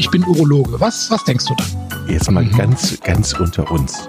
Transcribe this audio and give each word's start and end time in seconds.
ich 0.00 0.10
bin 0.10 0.24
Urologe. 0.24 0.80
Was, 0.80 1.10
was 1.10 1.22
denkst 1.24 1.44
du 1.44 1.54
dann? 1.54 2.08
Jetzt 2.08 2.30
mal 2.30 2.42
mhm. 2.42 2.56
ganz, 2.56 2.98
ganz 3.00 3.34
unter 3.34 3.70
uns. 3.70 4.02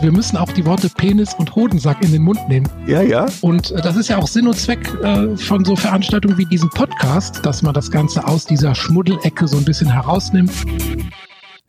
Wir 0.00 0.10
müssen 0.10 0.38
auch 0.38 0.50
die 0.50 0.64
Worte 0.64 0.88
Penis 0.88 1.34
und 1.34 1.54
Hodensack 1.54 2.02
in 2.02 2.12
den 2.12 2.22
Mund 2.22 2.48
nehmen. 2.48 2.66
Ja, 2.86 3.02
ja. 3.02 3.26
Und 3.42 3.70
äh, 3.70 3.82
das 3.82 3.96
ist 3.96 4.08
ja 4.08 4.16
auch 4.16 4.26
Sinn 4.26 4.46
und 4.46 4.56
Zweck 4.56 4.90
äh, 5.02 5.36
von 5.36 5.62
so 5.66 5.76
Veranstaltungen 5.76 6.38
wie 6.38 6.46
diesem 6.46 6.70
Podcast, 6.70 7.44
dass 7.44 7.60
man 7.60 7.74
das 7.74 7.90
Ganze 7.90 8.26
aus 8.26 8.46
dieser 8.46 8.74
Schmuddelecke 8.74 9.46
so 9.46 9.58
ein 9.58 9.66
bisschen 9.66 9.90
herausnimmt. 9.90 10.50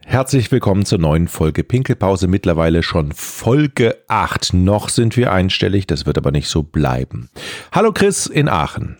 Herzlich 0.06 0.50
willkommen 0.54 0.86
zur 0.86 1.00
neuen 1.00 1.28
Folge 1.28 1.66
Pinkelpause, 1.66 2.30
mittlerweile 2.30 2.82
schon 2.82 3.12
Folge 3.12 3.98
8. 4.08 4.54
Noch 4.54 4.88
sind 4.88 5.18
wir 5.18 5.34
einstellig, 5.34 5.86
das 5.86 6.06
wird 6.06 6.18
aber 6.18 6.32
nicht 6.32 6.48
so 6.48 6.64
bleiben. 6.64 7.30
Hallo 7.74 7.92
Chris 7.92 8.26
in 8.26 8.48
Aachen. 8.48 8.98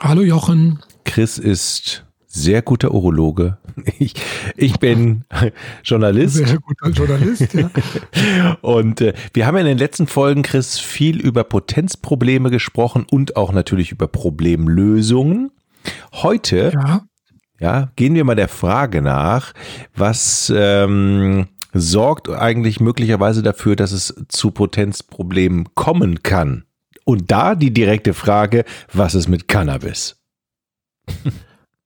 Hallo 0.00 0.22
Jochen. 0.22 0.80
Chris 1.04 1.38
ist 1.38 2.04
sehr 2.34 2.62
guter 2.62 2.92
Urologe. 2.92 3.58
Ich, 3.98 4.14
ich 4.56 4.78
bin 4.78 5.24
Journalist. 5.84 6.36
Sehr 6.36 6.58
guter 6.58 6.90
Journalist, 6.90 7.54
ja. 7.54 7.70
Und 8.60 9.00
äh, 9.00 9.14
wir 9.32 9.46
haben 9.46 9.56
in 9.56 9.66
den 9.66 9.78
letzten 9.78 10.06
Folgen, 10.06 10.42
Chris, 10.42 10.78
viel 10.78 11.20
über 11.20 11.42
Potenzprobleme 11.42 12.50
gesprochen 12.50 13.04
und 13.10 13.36
auch 13.36 13.52
natürlich 13.52 13.90
über 13.90 14.06
Problemlösungen. 14.06 15.50
Heute 16.12 16.72
ja. 16.72 17.02
Ja, 17.60 17.90
gehen 17.96 18.14
wir 18.14 18.24
mal 18.24 18.34
der 18.34 18.48
Frage 18.48 19.00
nach, 19.00 19.54
was 19.96 20.52
ähm, 20.54 21.48
sorgt 21.72 22.28
eigentlich 22.28 22.78
möglicherweise 22.78 23.42
dafür, 23.42 23.74
dass 23.74 23.92
es 23.92 24.14
zu 24.28 24.50
Potenzproblemen 24.50 25.74
kommen 25.74 26.22
kann? 26.22 26.64
Und 27.04 27.30
da 27.30 27.54
die 27.54 27.72
direkte 27.72 28.14
Frage, 28.14 28.64
was 28.92 29.14
ist 29.14 29.28
mit 29.28 29.48
Cannabis? 29.48 30.16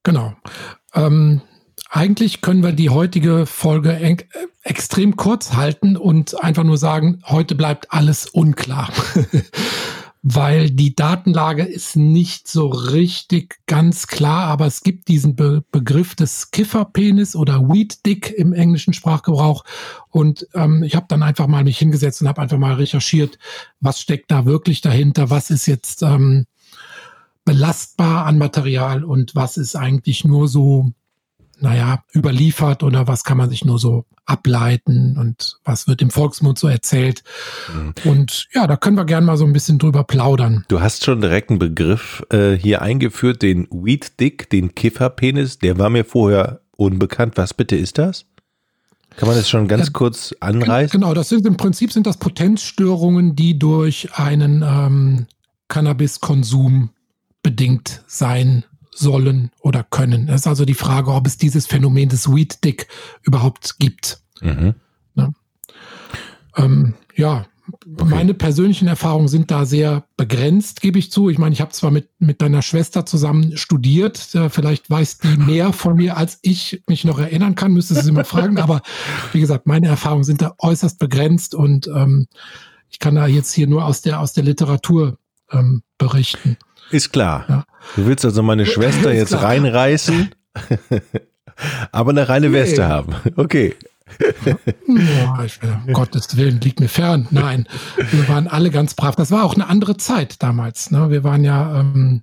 Genau. 0.03 0.35
Ähm, 0.95 1.43
eigentlich 1.91 2.41
können 2.41 2.63
wir 2.63 2.73
die 2.73 2.91
heutige 2.91 3.47
Folge 3.47 3.93
äh, 3.93 4.17
extrem 4.63 5.17
kurz 5.17 5.55
halten 5.55 5.97
und 5.97 6.43
einfach 6.43 6.65
nur 6.65 6.79
sagen, 6.79 7.23
heute 7.27 7.55
bleibt 7.55 7.93
alles 7.93 8.27
unklar. 8.27 8.91
weil 10.23 10.71
die 10.71 10.97
Datenlage 10.97 11.63
ist 11.63 11.97
nicht 11.97 12.49
so 12.49 12.67
richtig 12.67 13.61
ganz 13.67 14.09
klar, 14.09 14.47
aber 14.47 14.67
es 14.67 14.83
gibt 14.83 15.09
diesen 15.09 15.37
Be 15.37 15.65
Begriff 15.71 16.15
des 16.15 16.51
Kifferpenis 16.51 17.37
oder 17.37 17.69
Weed 17.69 18.05
Dick 18.05 18.35
im 18.37 18.53
englischen 18.53 18.93
Sprachgebrauch. 18.93 19.65
Und 20.11 20.47
ähm, 20.55 20.83
ich 20.83 20.97
habe 20.97 21.07
dann 21.09 21.23
einfach 21.23 21.47
mal 21.47 21.65
mich 21.65 21.79
hingesetzt 21.79 22.21
und 22.21 22.29
habe 22.29 22.43
einfach 22.43 22.59
mal 22.59 22.75
recherchiert, 22.75 23.39
was 23.81 24.01
steckt 24.01 24.31
da 24.31 24.45
wirklich 24.45 24.81
dahinter, 24.81 25.31
was 25.31 25.51
ist 25.51 25.67
jetzt 25.67 26.03
ähm, 26.03 26.47
belastbar 27.49 28.27
an 28.27 28.37
Material 28.37 29.05
und 29.05 29.35
was 29.35 29.57
ist 29.57 29.75
eigentlich 29.75 30.23
nur 30.23 30.49
so 30.49 30.93
naja, 31.61 32.05
überliefert 32.15 32.83
oder 32.83 33.09
was 33.09 33.25
kann 33.25 33.39
man 33.39 33.49
sich 33.49 33.65
nur 33.65 33.79
so 33.79 34.05
ableiten 34.27 35.17
und 35.19 35.59
was 35.65 35.89
wird 35.89 36.03
im 36.03 36.11
Volksmund 36.11 36.59
so 36.59 36.69
erzählt. 36.69 37.25
Mhm. 37.75 37.95
Und 38.05 38.49
ja, 38.53 38.67
da 38.67 38.77
können 38.77 38.99
wir 38.99 39.07
gerne 39.07 39.27
mal 39.27 39.39
so 39.39 39.47
ein 39.47 39.55
bisschen 39.55 39.79
drüber 39.79 40.05
plaudern. 40.05 40.67
Du 40.69 40.83
hast 40.83 41.07
schon 41.07 41.23
direkt 41.23 41.49
einen 41.49 41.59
Begriff 41.59 42.23
äh, 42.31 42.53
hier 42.53 42.83
eingeführt, 42.83 43.41
den 43.41 43.67
Weed 43.71 44.21
Dick, 44.21 44.51
den 44.51 44.75
Kifferpenis, 44.75 45.59
der 45.59 45.79
war 45.79 45.89
mir 45.89 46.05
vorher 46.05 46.61
unbekannt. 46.77 47.39
Was 47.39 47.55
bitte 47.55 47.77
ist 47.77 47.97
das? 47.97 48.27
Kann 49.17 49.27
man 49.27 49.39
das 49.39 49.49
schon 49.49 49.67
ganz 49.69 49.87
ja, 49.87 49.93
kurz 49.95 50.35
anreißen? 50.39 51.01
Genau, 51.01 51.15
das 51.15 51.31
sind 51.31 51.47
im 51.47 51.57
Prinzip 51.57 51.93
sind 51.93 52.07
das 52.07 52.19
Potenzstörungen, 52.19 53.35
die 53.35 53.59
durch 53.59 54.11
einen 54.13 54.63
ähm, 54.63 55.27
Cannabiskonsum 55.69 56.91
bedingt 57.49 58.03
sein 58.07 58.65
sollen 58.91 59.51
oder 59.61 59.83
können. 59.83 60.27
Das 60.27 60.43
ist 60.43 60.47
also 60.47 60.67
die 60.67 60.75
Frage, 60.75 61.13
ob 61.13 61.27
es 61.27 61.39
dieses 61.39 61.67
Phänomen 61.67 62.11
des 62.11 62.31
Weed 62.31 62.63
Dick 62.63 62.89
überhaupt 63.23 63.79
gibt. 63.79 64.21
Mhm. 64.43 64.75
Ne? 65.15 65.33
Ähm, 66.57 66.95
ja, 67.17 67.47
Okay. 67.71 68.05
Meine 68.09 68.33
persönlichen 68.33 68.89
Erfahrungen 68.89 69.29
sind 69.29 69.51
da 69.51 69.67
sehr 69.67 70.05
begrenzt, 70.17 70.81
gebe 70.81 70.99
ich 70.99 71.13
zu. 71.13 71.29
Ich 71.29 71.37
meine, 71.37 71.53
ich 71.53 71.61
habe 71.61 71.73
zwar 71.73 71.91
mit, 71.91 72.09
mit 72.19 72.41
deiner 72.41 72.63
Schwester 72.63 73.05
zusammen 73.05 73.59
studiert, 73.59 74.35
äh, 74.35 74.49
vielleicht 74.49 74.89
weiß 74.89 75.19
die 75.19 75.37
mehr 75.37 75.75
von 75.75 75.97
mir, 75.97 76.17
als 76.17 76.39
ich 76.41 76.83
mich 76.87 77.05
noch 77.05 77.19
erinnern 77.19 77.57
kann, 77.57 77.73
müsste 77.73 77.95
sie 77.95 78.11
mal 78.11 78.25
fragen. 78.25 78.59
Aber 78.59 78.81
wie 79.33 79.41
gesagt, 79.41 79.67
meine 79.67 79.89
Erfahrungen 79.89 80.25
sind 80.25 80.41
da 80.41 80.55
äußerst 80.59 80.99
begrenzt 80.99 81.55
und 81.55 81.89
ähm, 81.89 82.27
ich 82.89 82.99
kann 83.01 83.17
da 83.17 83.27
jetzt 83.27 83.53
hier 83.53 83.67
nur 83.67 83.85
aus 83.85 84.01
der, 84.01 84.21
aus 84.21 84.33
der 84.33 84.45
Literatur 84.45 85.19
ähm, 85.53 85.83
berichten. 85.99 86.57
Ist 86.91 87.13
klar. 87.13 87.45
Ja. 87.49 87.65
Du 87.97 88.07
willst 88.07 88.25
also 88.25 88.43
meine 88.43 88.67
Schwester 88.67 89.13
jetzt 89.13 89.31
klar. 89.31 89.45
reinreißen, 89.45 90.31
aber 91.93 92.11
eine 92.11 92.29
reine 92.29 92.49
nee. 92.49 92.57
Weste 92.57 92.89
haben. 92.89 93.15
Okay. 93.37 93.75
Ja, 94.87 95.45
ich, 95.45 95.61
um 95.63 95.93
Gottes 95.93 96.37
Willen, 96.37 96.61
liegt 96.61 96.81
mir 96.81 96.89
fern. 96.89 97.29
Nein, 97.31 97.69
wir 98.11 98.29
waren 98.29 98.49
alle 98.49 98.71
ganz 98.71 98.95
brav. 98.95 99.17
Das 99.17 99.31
war 99.31 99.45
auch 99.45 99.55
eine 99.55 99.69
andere 99.69 99.97
Zeit 99.97 100.43
damals. 100.43 100.91
Ne? 100.91 101.11
Wir 101.11 101.25
waren 101.25 101.45
ja, 101.45 101.81
ähm. 101.81 102.23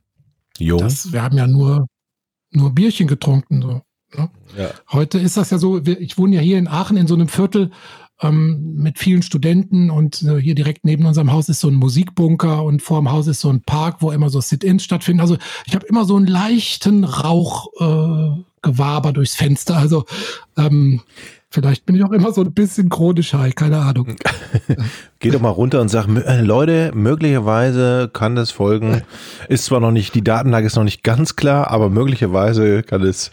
Das, 0.60 1.12
wir 1.12 1.22
haben 1.22 1.38
ja 1.38 1.48
nur, 1.48 1.88
nur 2.52 2.74
Bierchen 2.74 3.08
getrunken. 3.08 3.62
So, 3.62 3.82
ne? 4.18 4.30
ja. 4.58 4.70
Heute 4.92 5.20
ist 5.20 5.38
das 5.38 5.52
ja 5.52 5.58
so, 5.58 5.80
ich 5.80 6.18
wohne 6.18 6.38
ja 6.38 6.42
hier 6.42 6.58
in 6.58 6.68
Aachen 6.68 6.98
in 6.98 7.08
so 7.08 7.14
einem 7.14 7.28
Viertel, 7.28 7.72
ähm, 8.22 8.76
mit 8.76 9.00
vielen 9.00 9.22
Studenten 9.22 9.90
und 9.90 10.22
äh, 10.24 10.40
hier 10.40 10.56
direkt 10.56 10.86
neben 10.86 11.06
unserem 11.06 11.32
Haus 11.32 11.50
ist 11.50 11.60
so 11.60 11.68
ein 11.68 11.76
Musikbunker 11.76 12.64
und 12.64 12.82
vor 12.82 13.00
dem 13.00 13.12
Haus 13.12 13.28
ist 13.28 13.42
so 13.42 13.50
ein 13.50 13.62
Park, 13.62 13.98
wo 14.00 14.12
immer 14.12 14.30
so 14.30 14.42
Sit-ins 14.42 14.84
stattfinden. 14.84 15.22
Also 15.22 15.38
ich 15.66 15.76
habe 15.76 15.86
immer 15.88 16.06
so 16.06 16.16
einen 16.16 16.28
leichten 16.28 17.04
Rauchgewaber 17.04 19.10
äh, 19.10 19.14
durchs 19.14 19.36
Fenster. 19.36 19.78
Also 19.78 20.06
ähm, 20.58 21.02
Vielleicht 21.56 21.86
bin 21.86 21.96
ich 21.96 22.04
auch 22.04 22.12
immer 22.12 22.34
so 22.34 22.42
ein 22.42 22.52
bisschen 22.52 22.90
chronisch 22.90 23.34
high, 23.34 23.56
keine 23.56 23.78
Ahnung. 23.78 24.18
Geh 25.20 25.30
doch 25.30 25.40
mal 25.40 25.52
runter 25.52 25.80
und 25.80 25.88
sag, 25.88 26.06
äh, 26.06 26.42
Leute, 26.42 26.92
möglicherweise 26.94 28.10
kann 28.12 28.36
das 28.36 28.52
folgen. 28.52 29.04
Ist 29.48 29.64
zwar 29.64 29.80
noch 29.80 29.92
nicht, 29.92 30.14
die 30.16 30.24
Datenlage 30.24 30.68
ist 30.68 30.76
noch 30.76 30.84
nicht 30.84 31.02
ganz 31.02 31.38
klar, 31.38 31.72
aber 31.72 31.90
möglicherweise 31.90 32.84
kann 32.84 33.04
es. 33.04 33.32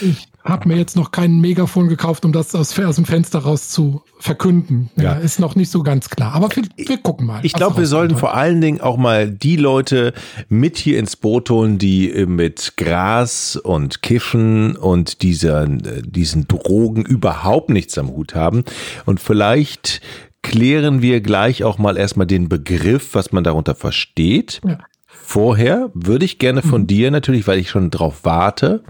Ich 0.00 0.31
habe 0.44 0.68
mir 0.68 0.76
jetzt 0.76 0.96
noch 0.96 1.12
keinen 1.12 1.40
Megafon 1.40 1.88
gekauft, 1.88 2.24
um 2.24 2.32
das 2.32 2.54
aus, 2.54 2.78
aus 2.78 2.96
dem 2.96 3.04
Fenster 3.04 3.40
raus 3.40 3.68
zu 3.68 4.02
verkünden. 4.18 4.90
Ja, 4.96 5.02
ja. 5.02 5.12
Ist 5.14 5.38
noch 5.38 5.54
nicht 5.54 5.70
so 5.70 5.82
ganz 5.82 6.10
klar. 6.10 6.34
Aber 6.34 6.48
wir, 6.54 6.64
wir 6.76 6.98
gucken 6.98 7.26
mal. 7.26 7.40
Ich 7.44 7.52
glaube, 7.52 7.78
wir 7.78 7.86
sollten 7.86 8.16
vor 8.16 8.34
allen 8.34 8.60
Dingen 8.60 8.80
auch 8.80 8.96
mal 8.96 9.30
die 9.30 9.56
Leute 9.56 10.12
mit 10.48 10.78
hier 10.78 10.98
ins 10.98 11.16
Boot 11.16 11.50
holen, 11.50 11.78
die 11.78 12.10
äh, 12.10 12.26
mit 12.26 12.74
Gras 12.76 13.56
und 13.56 14.02
Kiffen 14.02 14.76
und 14.76 15.22
dieser, 15.22 15.64
äh, 15.64 16.02
diesen 16.04 16.48
Drogen 16.48 17.04
überhaupt 17.04 17.70
nichts 17.70 17.96
am 17.96 18.08
Hut 18.08 18.34
haben. 18.34 18.64
Und 19.06 19.20
vielleicht 19.20 20.00
klären 20.42 21.02
wir 21.02 21.20
gleich 21.20 21.62
auch 21.62 21.78
mal 21.78 21.96
erstmal 21.96 22.26
den 22.26 22.48
Begriff, 22.48 23.14
was 23.14 23.30
man 23.30 23.44
darunter 23.44 23.76
versteht. 23.76 24.60
Ja. 24.66 24.78
Vorher 25.06 25.90
würde 25.94 26.24
ich 26.24 26.38
gerne 26.38 26.62
von 26.62 26.82
mhm. 26.82 26.86
dir 26.88 27.10
natürlich, 27.12 27.46
weil 27.46 27.58
ich 27.58 27.70
schon 27.70 27.90
drauf 27.90 28.20
warte, 28.24 28.82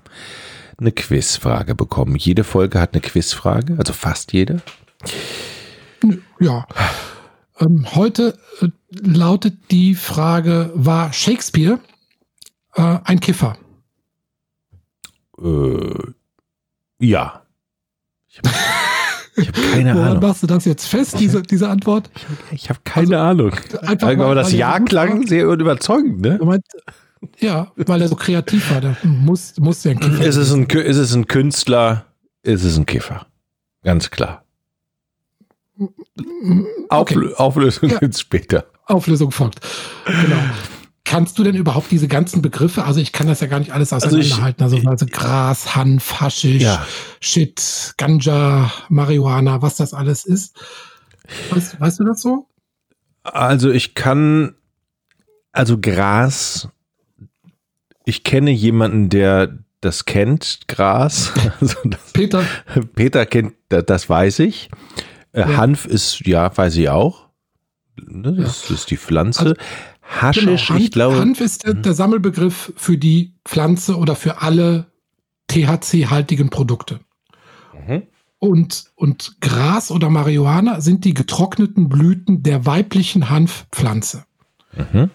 eine 0.82 0.92
Quizfrage 0.92 1.74
bekommen. 1.74 2.16
Jede 2.16 2.44
Folge 2.44 2.80
hat 2.80 2.92
eine 2.92 3.00
Quizfrage, 3.00 3.76
also 3.78 3.92
fast 3.92 4.32
jede. 4.32 4.60
Ja. 6.40 6.66
Ähm, 7.58 7.86
heute 7.94 8.38
äh, 8.60 8.68
lautet 8.90 9.70
die 9.70 9.94
Frage, 9.94 10.70
war 10.74 11.12
Shakespeare 11.12 11.78
äh, 12.74 12.98
ein 13.04 13.20
Kiffer? 13.20 13.56
Äh, 15.40 16.12
ja. 16.98 17.42
Ich 18.28 18.38
habe 18.38 18.48
hab 18.48 19.54
keine 19.72 19.94
Woran 19.94 20.08
Ahnung. 20.08 20.22
machst 20.22 20.42
du 20.42 20.46
das 20.46 20.64
jetzt 20.64 20.86
fest, 20.86 21.18
diese, 21.18 21.42
diese 21.42 21.68
Antwort? 21.68 22.10
Ich 22.50 22.68
habe 22.68 22.80
keine 22.84 23.20
also, 23.20 23.42
Ahnung. 23.44 23.52
Einfach 23.82 24.08
aber 24.08 24.34
das 24.34 24.52
Ja 24.52 24.80
klang 24.80 25.26
sehr 25.26 25.46
überzeugend, 25.46 26.20
ne? 26.20 26.38
Du 26.38 26.46
meinst, 26.46 26.76
ja, 27.38 27.72
weil 27.76 28.02
er 28.02 28.08
so 28.08 28.16
kreativ 28.16 28.70
war. 28.70 28.80
Da 28.80 28.96
muss, 29.02 29.54
muss 29.58 29.82
der 29.82 29.92
ein 29.92 30.00
Kiffer 30.00 30.24
ist 30.24 30.36
es 30.36 30.52
ein, 30.52 30.66
ist 30.66 30.96
es 30.96 31.14
ein 31.14 31.26
Künstler? 31.26 32.06
Ist 32.42 32.64
es 32.64 32.76
ein 32.76 32.86
Kiffer? 32.86 33.26
Ganz 33.82 34.10
klar. 34.10 34.44
Okay. 36.88 37.34
Auflösung 37.36 37.90
ja. 37.90 37.98
jetzt 38.00 38.20
später. 38.20 38.66
Auflösung 38.86 39.30
folgt. 39.30 39.60
Genau. 40.04 40.38
Kannst 41.04 41.38
du 41.38 41.44
denn 41.44 41.56
überhaupt 41.56 41.90
diese 41.90 42.08
ganzen 42.08 42.42
Begriffe, 42.42 42.84
also 42.84 43.00
ich 43.00 43.12
kann 43.12 43.26
das 43.26 43.40
ja 43.40 43.46
gar 43.46 43.58
nicht 43.58 43.72
alles 43.72 43.92
also 43.92 44.06
auseinanderhalten, 44.06 44.62
also, 44.62 44.78
also 44.88 45.06
Gras, 45.06 45.74
Hanf, 45.74 46.20
Haschisch, 46.20 46.62
ja. 46.62 46.86
Shit, 47.20 47.94
Ganja, 47.96 48.72
Marihuana, 48.88 49.60
was 49.62 49.76
das 49.76 49.94
alles 49.94 50.24
ist. 50.24 50.56
Weißt, 51.50 51.80
weißt 51.80 52.00
du 52.00 52.04
das 52.04 52.22
so? 52.22 52.46
Also 53.24 53.70
ich 53.70 53.94
kann, 53.94 54.54
also 55.52 55.78
Gras 55.78 56.68
ich 58.04 58.24
kenne 58.24 58.50
jemanden, 58.50 59.08
der 59.08 59.58
das 59.80 60.04
kennt, 60.04 60.60
Gras. 60.68 61.32
Also 61.60 61.76
das, 61.84 62.12
Peter. 62.12 62.44
Peter 62.94 63.26
kennt, 63.26 63.54
das 63.68 64.08
weiß 64.08 64.40
ich. 64.40 64.70
Äh, 65.32 65.40
ja. 65.40 65.56
Hanf 65.56 65.86
ist, 65.86 66.26
ja, 66.26 66.56
weiß 66.56 66.76
ich 66.76 66.88
auch. 66.88 67.28
Ne, 68.00 68.34
das 68.34 68.68
ja. 68.68 68.74
ist 68.74 68.90
die 68.90 68.96
Pflanze. 68.96 69.40
Also, 69.40 69.54
Haschisch, 70.02 70.44
genau, 70.44 70.58
Hanf, 70.58 70.80
ich 70.80 70.90
glaube. 70.90 71.18
Hanf 71.18 71.40
ist 71.40 71.64
der, 71.64 71.74
mhm. 71.74 71.82
der, 71.82 71.94
Sammelbegriff 71.94 72.72
für 72.76 72.98
die 72.98 73.34
Pflanze 73.44 73.96
oder 73.96 74.14
für 74.14 74.42
alle 74.42 74.86
THC-haltigen 75.48 76.50
Produkte. 76.50 77.00
Mhm. 77.86 78.02
Und, 78.38 78.90
und 78.96 79.40
Gras 79.40 79.90
oder 79.90 80.10
Marihuana 80.10 80.80
sind 80.80 81.04
die 81.04 81.14
getrockneten 81.14 81.88
Blüten 81.88 82.42
der 82.42 82.66
weiblichen 82.66 83.30
Hanfpflanze. 83.30 84.24
Mhm. 84.76 85.10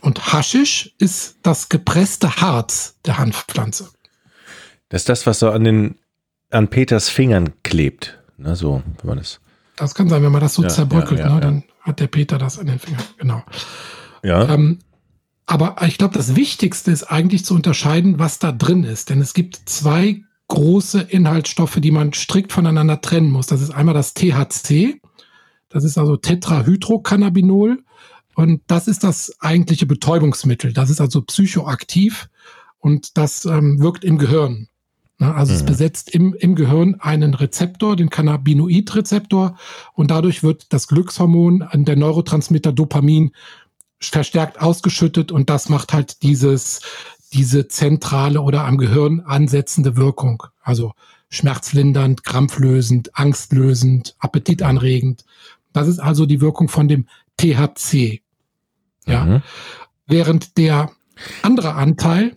Und 0.00 0.32
Haschisch 0.32 0.94
ist 0.98 1.38
das 1.42 1.68
gepresste 1.68 2.36
Harz 2.36 2.98
der 3.04 3.18
Hanfpflanze. 3.18 3.90
Das 4.88 5.02
ist 5.02 5.08
das, 5.08 5.26
was 5.26 5.38
so 5.38 5.50
an 5.50 5.64
den 5.64 5.98
an 6.50 6.68
Peters 6.68 7.08
Fingern 7.08 7.52
klebt. 7.62 8.18
Ne, 8.38 8.54
so, 8.54 8.82
wenn 8.98 9.08
man 9.08 9.18
das. 9.18 9.40
Das 9.76 9.94
kann 9.94 10.08
sein, 10.08 10.22
wenn 10.22 10.32
man 10.32 10.40
das 10.40 10.54
so 10.54 10.62
ja, 10.62 10.68
zerbröckelt, 10.68 11.20
ja, 11.20 11.26
ja, 11.26 11.34
ne, 11.34 11.40
dann 11.40 11.64
hat 11.80 12.00
der 12.00 12.06
Peter 12.06 12.38
das 12.38 12.58
an 12.58 12.66
den 12.66 12.78
Fingern. 12.78 13.02
Genau. 13.18 13.42
Ja. 14.22 14.48
Ähm, 14.48 14.78
aber 15.46 15.76
ich 15.86 15.98
glaube, 15.98 16.14
das 16.14 16.34
Wichtigste 16.34 16.90
ist 16.90 17.04
eigentlich 17.04 17.44
zu 17.44 17.54
unterscheiden, 17.54 18.18
was 18.18 18.38
da 18.38 18.52
drin 18.52 18.84
ist. 18.84 19.10
Denn 19.10 19.20
es 19.20 19.32
gibt 19.32 19.68
zwei 19.68 20.22
große 20.48 21.00
Inhaltsstoffe, 21.00 21.78
die 21.80 21.92
man 21.92 22.12
strikt 22.12 22.52
voneinander 22.52 23.00
trennen 23.00 23.30
muss. 23.30 23.46
Das 23.46 23.60
ist 23.60 23.70
einmal 23.70 23.94
das 23.94 24.14
THC. 24.14 25.00
Das 25.68 25.84
ist 25.84 25.98
also 25.98 26.16
Tetrahydrocannabinol. 26.16 27.84
Und 28.36 28.60
das 28.66 28.86
ist 28.86 29.02
das 29.02 29.32
eigentliche 29.40 29.86
Betäubungsmittel. 29.86 30.74
Das 30.74 30.90
ist 30.90 31.00
also 31.00 31.22
psychoaktiv 31.22 32.28
und 32.78 33.16
das 33.16 33.46
ähm, 33.46 33.80
wirkt 33.80 34.04
im 34.04 34.18
Gehirn. 34.18 34.68
Na, 35.16 35.34
also 35.34 35.52
mhm. 35.52 35.56
es 35.56 35.64
besetzt 35.64 36.10
im, 36.10 36.34
im 36.34 36.54
Gehirn 36.54 36.96
einen 36.96 37.32
Rezeptor, 37.32 37.96
den 37.96 38.10
Cannabinoid-Rezeptor, 38.10 39.56
und 39.94 40.10
dadurch 40.10 40.42
wird 40.42 40.70
das 40.74 40.86
Glückshormon, 40.86 41.66
der 41.72 41.96
Neurotransmitter 41.96 42.72
Dopamin, 42.72 43.32
verstärkt 43.98 44.60
ausgeschüttet 44.60 45.32
und 45.32 45.48
das 45.48 45.70
macht 45.70 45.94
halt 45.94 46.22
dieses, 46.22 46.82
diese 47.32 47.68
zentrale 47.68 48.42
oder 48.42 48.66
am 48.66 48.76
Gehirn 48.76 49.20
ansetzende 49.20 49.96
Wirkung. 49.96 50.42
Also 50.60 50.92
schmerzlindernd, 51.30 52.22
krampflösend, 52.22 53.18
angstlösend, 53.18 54.14
appetitanregend. 54.18 55.24
Das 55.72 55.88
ist 55.88 56.00
also 56.00 56.26
die 56.26 56.42
Wirkung 56.42 56.68
von 56.68 56.86
dem 56.86 57.06
THC. 57.38 58.20
Ja. 59.06 59.24
Mhm. 59.24 59.42
Während 60.06 60.58
der 60.58 60.90
andere 61.42 61.74
Anteil 61.74 62.34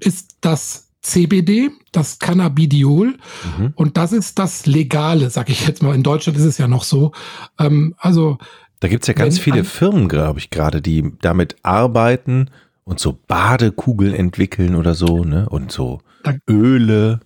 ist 0.00 0.36
das 0.40 0.90
CBD, 1.02 1.70
das 1.92 2.18
Cannabidiol. 2.18 3.16
Mhm. 3.58 3.72
Und 3.76 3.96
das 3.96 4.12
ist 4.12 4.38
das 4.38 4.66
Legale, 4.66 5.30
sag 5.30 5.50
ich 5.50 5.66
jetzt 5.66 5.82
mal. 5.82 5.94
In 5.94 6.02
Deutschland 6.02 6.38
ist 6.38 6.44
es 6.44 6.58
ja 6.58 6.66
noch 6.66 6.82
so. 6.82 7.12
Ähm, 7.58 7.94
also. 7.98 8.38
Da 8.80 8.88
gibt's 8.88 9.06
ja 9.06 9.14
ganz 9.14 9.38
viele 9.38 9.64
Firmen, 9.64 10.08
glaube 10.08 10.40
ich, 10.40 10.50
gerade, 10.50 10.82
die 10.82 11.12
damit 11.20 11.56
arbeiten 11.62 12.50
und 12.84 13.00
so 13.00 13.18
Badekugeln 13.26 14.14
entwickeln 14.14 14.74
oder 14.74 14.94
so, 14.94 15.24
ne? 15.24 15.48
Und 15.48 15.72
so 15.72 16.00
da, 16.22 16.34
Öle. 16.48 17.20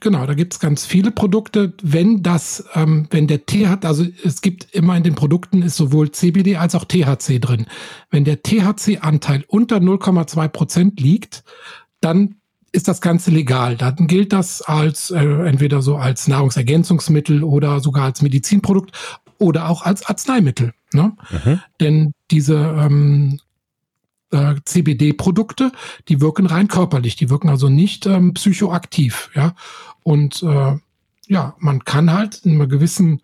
Genau, 0.00 0.26
da 0.26 0.34
gibt's 0.34 0.60
ganz 0.60 0.86
viele 0.86 1.10
Produkte. 1.10 1.72
Wenn 1.82 2.22
das, 2.22 2.64
ähm, 2.74 3.08
wenn 3.10 3.26
der 3.26 3.46
Tee 3.46 3.66
hat, 3.66 3.84
also 3.84 4.06
es 4.24 4.42
gibt 4.42 4.72
immer 4.72 4.96
in 4.96 5.02
den 5.02 5.16
Produkten 5.16 5.62
ist 5.62 5.76
sowohl 5.76 6.12
CBD 6.12 6.56
als 6.56 6.74
auch 6.74 6.84
THC 6.84 7.40
drin. 7.40 7.66
Wenn 8.10 8.24
der 8.24 8.42
THC-Anteil 8.42 9.44
unter 9.48 9.78
0,2 9.78 10.48
Prozent 10.48 11.00
liegt, 11.00 11.42
dann 12.00 12.36
ist 12.70 12.86
das 12.86 13.00
Ganze 13.00 13.30
legal. 13.30 13.76
Dann 13.76 14.06
gilt 14.06 14.32
das 14.32 14.62
als 14.62 15.10
äh, 15.10 15.18
entweder 15.18 15.82
so 15.82 15.96
als 15.96 16.28
Nahrungsergänzungsmittel 16.28 17.42
oder 17.42 17.80
sogar 17.80 18.04
als 18.04 18.22
Medizinprodukt 18.22 18.92
oder 19.38 19.68
auch 19.68 19.82
als 19.82 20.06
Arzneimittel. 20.06 20.74
Ne? 20.92 21.16
Mhm. 21.30 21.60
Denn 21.80 22.12
diese 22.30 22.56
ähm, 22.56 23.40
äh, 24.30 24.54
CBD-Produkte, 24.64 25.72
die 26.08 26.20
wirken 26.20 26.46
rein 26.46 26.68
körperlich, 26.68 27.16
die 27.16 27.30
wirken 27.30 27.48
also 27.48 27.68
nicht 27.68 28.06
ähm, 28.06 28.34
psychoaktiv. 28.34 29.30
Ja, 29.34 29.54
und 30.02 30.42
äh, 30.42 30.76
ja, 31.26 31.54
man 31.58 31.84
kann 31.84 32.12
halt 32.12 32.40
in 32.44 32.54
einer 32.54 32.66
gewissen 32.66 33.22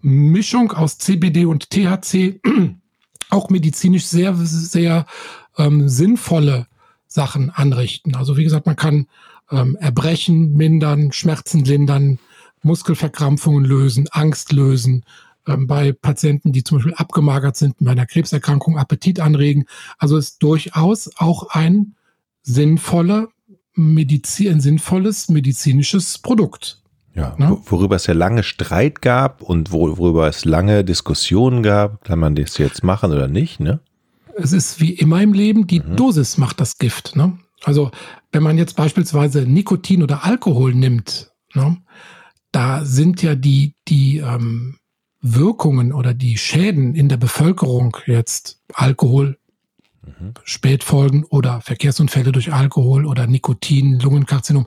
Mischung 0.00 0.72
aus 0.72 0.98
CBD 0.98 1.46
und 1.46 1.70
THC 1.70 2.40
auch 3.30 3.50
medizinisch 3.50 4.06
sehr, 4.06 4.34
sehr 4.36 5.06
ähm, 5.56 5.88
sinnvolle 5.88 6.66
Sachen 7.06 7.50
anrichten. 7.50 8.14
Also 8.14 8.36
wie 8.36 8.44
gesagt, 8.44 8.66
man 8.66 8.76
kann 8.76 9.06
ähm, 9.50 9.76
Erbrechen 9.80 10.54
mindern, 10.54 11.12
Schmerzen 11.12 11.64
lindern, 11.64 12.18
Muskelverkrampfungen 12.62 13.64
lösen, 13.64 14.08
Angst 14.10 14.52
lösen, 14.52 15.04
bei 15.44 15.92
Patienten, 15.92 16.52
die 16.52 16.64
zum 16.64 16.78
Beispiel 16.78 16.94
abgemagert 16.94 17.56
sind, 17.56 17.76
bei 17.80 17.92
einer 17.92 18.06
Krebserkrankung 18.06 18.78
Appetit 18.78 19.20
anregen. 19.20 19.64
Also 19.98 20.16
ist 20.16 20.42
durchaus 20.42 21.10
auch 21.16 21.48
ein 21.50 21.94
sinnvoller 22.42 23.28
Medizin, 23.74 24.52
ein 24.52 24.60
sinnvolles 24.60 25.28
medizinisches 25.28 26.18
Produkt. 26.18 26.82
Ja, 27.14 27.34
ne? 27.38 27.58
worüber 27.66 27.96
es 27.96 28.06
ja 28.06 28.14
lange 28.14 28.42
Streit 28.42 29.02
gab 29.02 29.42
und 29.42 29.70
worüber 29.70 30.28
es 30.28 30.46
lange 30.46 30.82
Diskussionen 30.82 31.62
gab, 31.62 32.04
kann 32.04 32.18
man 32.18 32.34
das 32.34 32.56
jetzt 32.56 32.82
machen 32.82 33.12
oder 33.12 33.28
nicht, 33.28 33.60
ne? 33.60 33.80
es 34.36 34.52
ist 34.52 34.80
wie 34.80 34.92
immer 34.92 35.22
im 35.22 35.32
Leben, 35.32 35.66
die 35.66 35.80
mhm. 35.80 35.96
Dosis 35.96 36.38
macht 36.38 36.60
das 36.60 36.78
Gift. 36.78 37.16
Ne? 37.16 37.38
Also 37.64 37.90
wenn 38.32 38.42
man 38.42 38.58
jetzt 38.58 38.76
beispielsweise 38.76 39.42
Nikotin 39.42 40.02
oder 40.02 40.24
Alkohol 40.24 40.74
nimmt, 40.74 41.32
ne, 41.54 41.78
da 42.50 42.84
sind 42.84 43.22
ja 43.22 43.34
die, 43.34 43.74
die 43.88 44.18
ähm, 44.18 44.76
Wirkungen 45.22 45.92
oder 45.92 46.14
die 46.14 46.36
Schäden 46.36 46.94
in 46.94 47.08
der 47.08 47.16
Bevölkerung 47.16 47.96
jetzt 48.06 48.60
Alkohol, 48.74 49.38
mhm. 50.04 50.34
Spätfolgen 50.44 51.24
oder 51.24 51.60
Verkehrsunfälle 51.60 52.32
durch 52.32 52.52
Alkohol 52.52 53.06
oder 53.06 53.26
Nikotin, 53.26 54.00
Lungenkarzinom, 54.00 54.66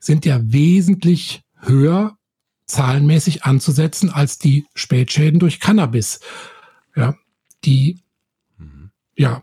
sind 0.00 0.26
ja 0.26 0.40
wesentlich 0.42 1.42
höher 1.60 2.18
zahlenmäßig 2.66 3.44
anzusetzen 3.44 4.10
als 4.10 4.38
die 4.38 4.66
Spätschäden 4.74 5.38
durch 5.38 5.60
Cannabis. 5.60 6.20
Ja, 6.96 7.14
die 7.64 8.00
ja. 9.16 9.42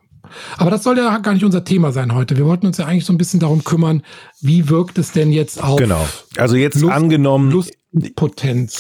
Aber 0.58 0.72
das 0.72 0.84
soll 0.84 0.98
ja 0.98 1.18
gar 1.18 1.34
nicht 1.34 1.44
unser 1.44 1.64
Thema 1.64 1.92
sein 1.92 2.14
heute. 2.14 2.38
Wir 2.38 2.46
wollten 2.46 2.66
uns 2.66 2.78
ja 2.78 2.86
eigentlich 2.86 3.06
so 3.06 3.14
ein 3.14 3.18
bisschen 3.18 3.40
darum 3.40 3.64
kümmern, 3.64 4.04
wie 4.40 4.70
wirkt 4.70 4.98
es 4.98 5.12
denn 5.12 5.32
jetzt 5.32 5.62
auf. 5.62 5.78
Genau. 5.78 6.08
Also 6.38 6.56
jetzt 6.56 6.80
Lust, 6.80 6.94
angenommen. 6.94 7.52
Lustpotenz. 7.52 7.83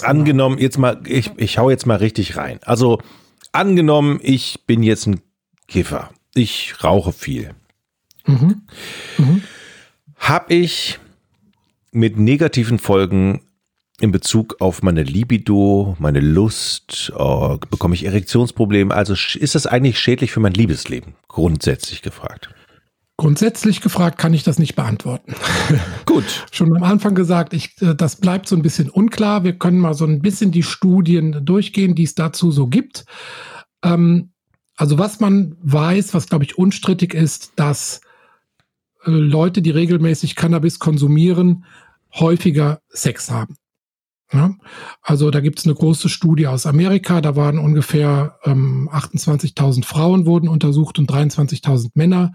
Genau. 0.01 0.10
Angenommen, 0.10 0.57
jetzt 0.57 0.77
mal, 0.77 1.01
ich, 1.06 1.31
ich 1.38 1.57
hau 1.57 1.69
jetzt 1.69 1.86
mal 1.86 1.98
richtig 1.98 2.36
rein. 2.36 2.60
Also 2.63 3.00
angenommen, 3.51 4.19
ich 4.21 4.62
bin 4.65 4.83
jetzt 4.83 5.07
ein 5.07 5.21
Kiffer. 5.68 6.10
Ich 6.33 6.83
rauche 6.83 7.13
viel. 7.13 7.51
Mhm. 8.25 8.63
Mhm. 9.18 9.44
Hab 10.18 10.51
ich 10.51 11.00
mit 11.92 12.18
negativen 12.18 12.80
Folgen 12.80 13.42
in 13.99 14.11
Bezug 14.11 14.57
auf 14.59 14.81
meine 14.81 15.04
Libido, 15.04 15.95
meine 15.99 16.19
Lust, 16.19 17.14
oh, 17.16 17.57
bekomme 17.69 17.94
ich 17.94 18.06
Erektionsprobleme? 18.06 18.94
Also 18.94 19.14
ist 19.14 19.56
das 19.56 19.68
eigentlich 19.68 19.99
schädlich 19.99 20.31
für 20.31 20.40
mein 20.40 20.54
Liebesleben? 20.54 21.16
Grundsätzlich 21.28 22.02
gefragt. 22.02 22.49
Grundsätzlich 23.23 23.80
gefragt 23.80 24.18
kann 24.18 24.33
ich 24.33 24.44
das 24.44 24.59
nicht 24.59 24.75
beantworten. 24.75 25.33
Gut. 26.06 26.45
Schon 26.51 26.75
am 26.75 26.83
Anfang 26.83 27.15
gesagt, 27.15 27.53
ich, 27.53 27.81
äh, 27.81 27.95
das 27.95 28.18
bleibt 28.18 28.49
so 28.49 28.56
ein 28.57 28.61
bisschen 28.61 28.89
unklar. 28.89 29.45
Wir 29.45 29.57
können 29.57 29.80
mal 29.80 29.94
so 29.94 30.03
ein 30.03 30.21
bisschen 30.21 30.51
die 30.51 30.61
Studien 30.61 31.45
durchgehen, 31.45 31.95
die 31.95 32.03
es 32.03 32.15
dazu 32.15 32.51
so 32.51 32.68
gibt. 32.68 33.06
Ähm, 33.81 34.33
also 34.75 34.99
was 34.99 35.21
man 35.21 35.56
weiß, 35.61 36.13
was 36.13 36.27
glaube 36.27 36.44
ich 36.44 36.57
unstrittig 36.57 37.13
ist, 37.13 37.53
dass 37.56 38.01
äh, 39.06 39.11
Leute, 39.11 39.61
die 39.61 39.71
regelmäßig 39.71 40.35
Cannabis 40.35 40.80
konsumieren, 40.80 41.63
häufiger 42.13 42.81
Sex 42.89 43.31
haben. 43.31 43.56
Ja, 44.33 44.53
also 45.01 45.31
da 45.31 45.39
gibt 45.39 45.59
es 45.59 45.65
eine 45.65 45.75
große 45.75 46.09
Studie 46.09 46.47
aus 46.47 46.65
Amerika, 46.65 47.21
da 47.21 47.37
waren 47.37 47.57
ungefähr 47.57 48.37
ähm, 48.44 48.89
28.000 48.92 49.85
Frauen 49.85 50.25
wurden 50.25 50.49
untersucht 50.49 50.99
und 50.99 51.09
23.000 51.09 51.92
Männer. 51.94 52.33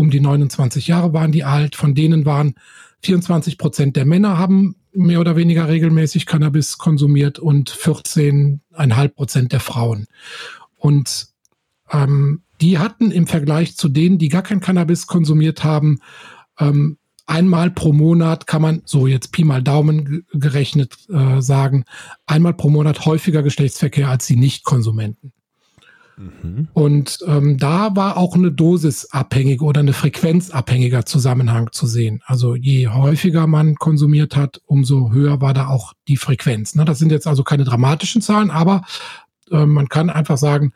Um 0.00 0.08
die 0.08 0.20
29 0.20 0.86
Jahre 0.86 1.12
waren 1.12 1.30
die 1.30 1.44
alt. 1.44 1.76
Von 1.76 1.94
denen 1.94 2.24
waren 2.24 2.54
24 3.02 3.58
Prozent 3.58 3.96
der 3.96 4.06
Männer 4.06 4.38
haben 4.38 4.76
mehr 4.94 5.20
oder 5.20 5.36
weniger 5.36 5.68
regelmäßig 5.68 6.24
Cannabis 6.24 6.78
konsumiert 6.78 7.38
und 7.38 7.70
14,5 7.70 9.08
Prozent 9.08 9.52
der 9.52 9.60
Frauen. 9.60 10.06
Und 10.78 11.26
ähm, 11.90 12.44
die 12.62 12.78
hatten 12.78 13.10
im 13.10 13.26
Vergleich 13.26 13.76
zu 13.76 13.90
denen, 13.90 14.16
die 14.16 14.30
gar 14.30 14.40
kein 14.40 14.60
Cannabis 14.60 15.06
konsumiert 15.06 15.64
haben, 15.64 15.98
ähm, 16.58 16.96
einmal 17.26 17.70
pro 17.70 17.92
Monat 17.92 18.46
kann 18.46 18.62
man, 18.62 18.80
so 18.86 19.06
jetzt 19.06 19.32
Pi 19.32 19.44
mal 19.44 19.62
Daumen 19.62 20.24
gerechnet 20.32 20.96
äh, 21.10 21.42
sagen, 21.42 21.84
einmal 22.24 22.54
pro 22.54 22.70
Monat 22.70 23.04
häufiger 23.04 23.42
Geschlechtsverkehr 23.42 24.08
als 24.08 24.26
die 24.26 24.36
Nicht-Konsumenten. 24.36 25.34
Mhm. 26.20 26.68
Und 26.74 27.18
ähm, 27.26 27.56
da 27.56 27.96
war 27.96 28.18
auch 28.18 28.34
eine 28.34 28.52
dosisabhängige 28.52 29.64
oder 29.64 29.80
eine 29.80 29.94
frequenzabhängiger 29.94 31.06
Zusammenhang 31.06 31.72
zu 31.72 31.86
sehen. 31.86 32.22
Also 32.26 32.54
je 32.54 32.88
häufiger 32.88 33.46
man 33.46 33.76
konsumiert 33.76 34.36
hat, 34.36 34.60
umso 34.66 35.12
höher 35.12 35.40
war 35.40 35.54
da 35.54 35.68
auch 35.68 35.94
die 36.08 36.18
Frequenz. 36.18 36.74
Ne? 36.74 36.84
Das 36.84 36.98
sind 36.98 37.10
jetzt 37.10 37.26
also 37.26 37.42
keine 37.42 37.64
dramatischen 37.64 38.20
Zahlen, 38.20 38.50
aber 38.50 38.82
äh, 39.50 39.64
man 39.64 39.88
kann 39.88 40.10
einfach 40.10 40.36
sagen, 40.36 40.72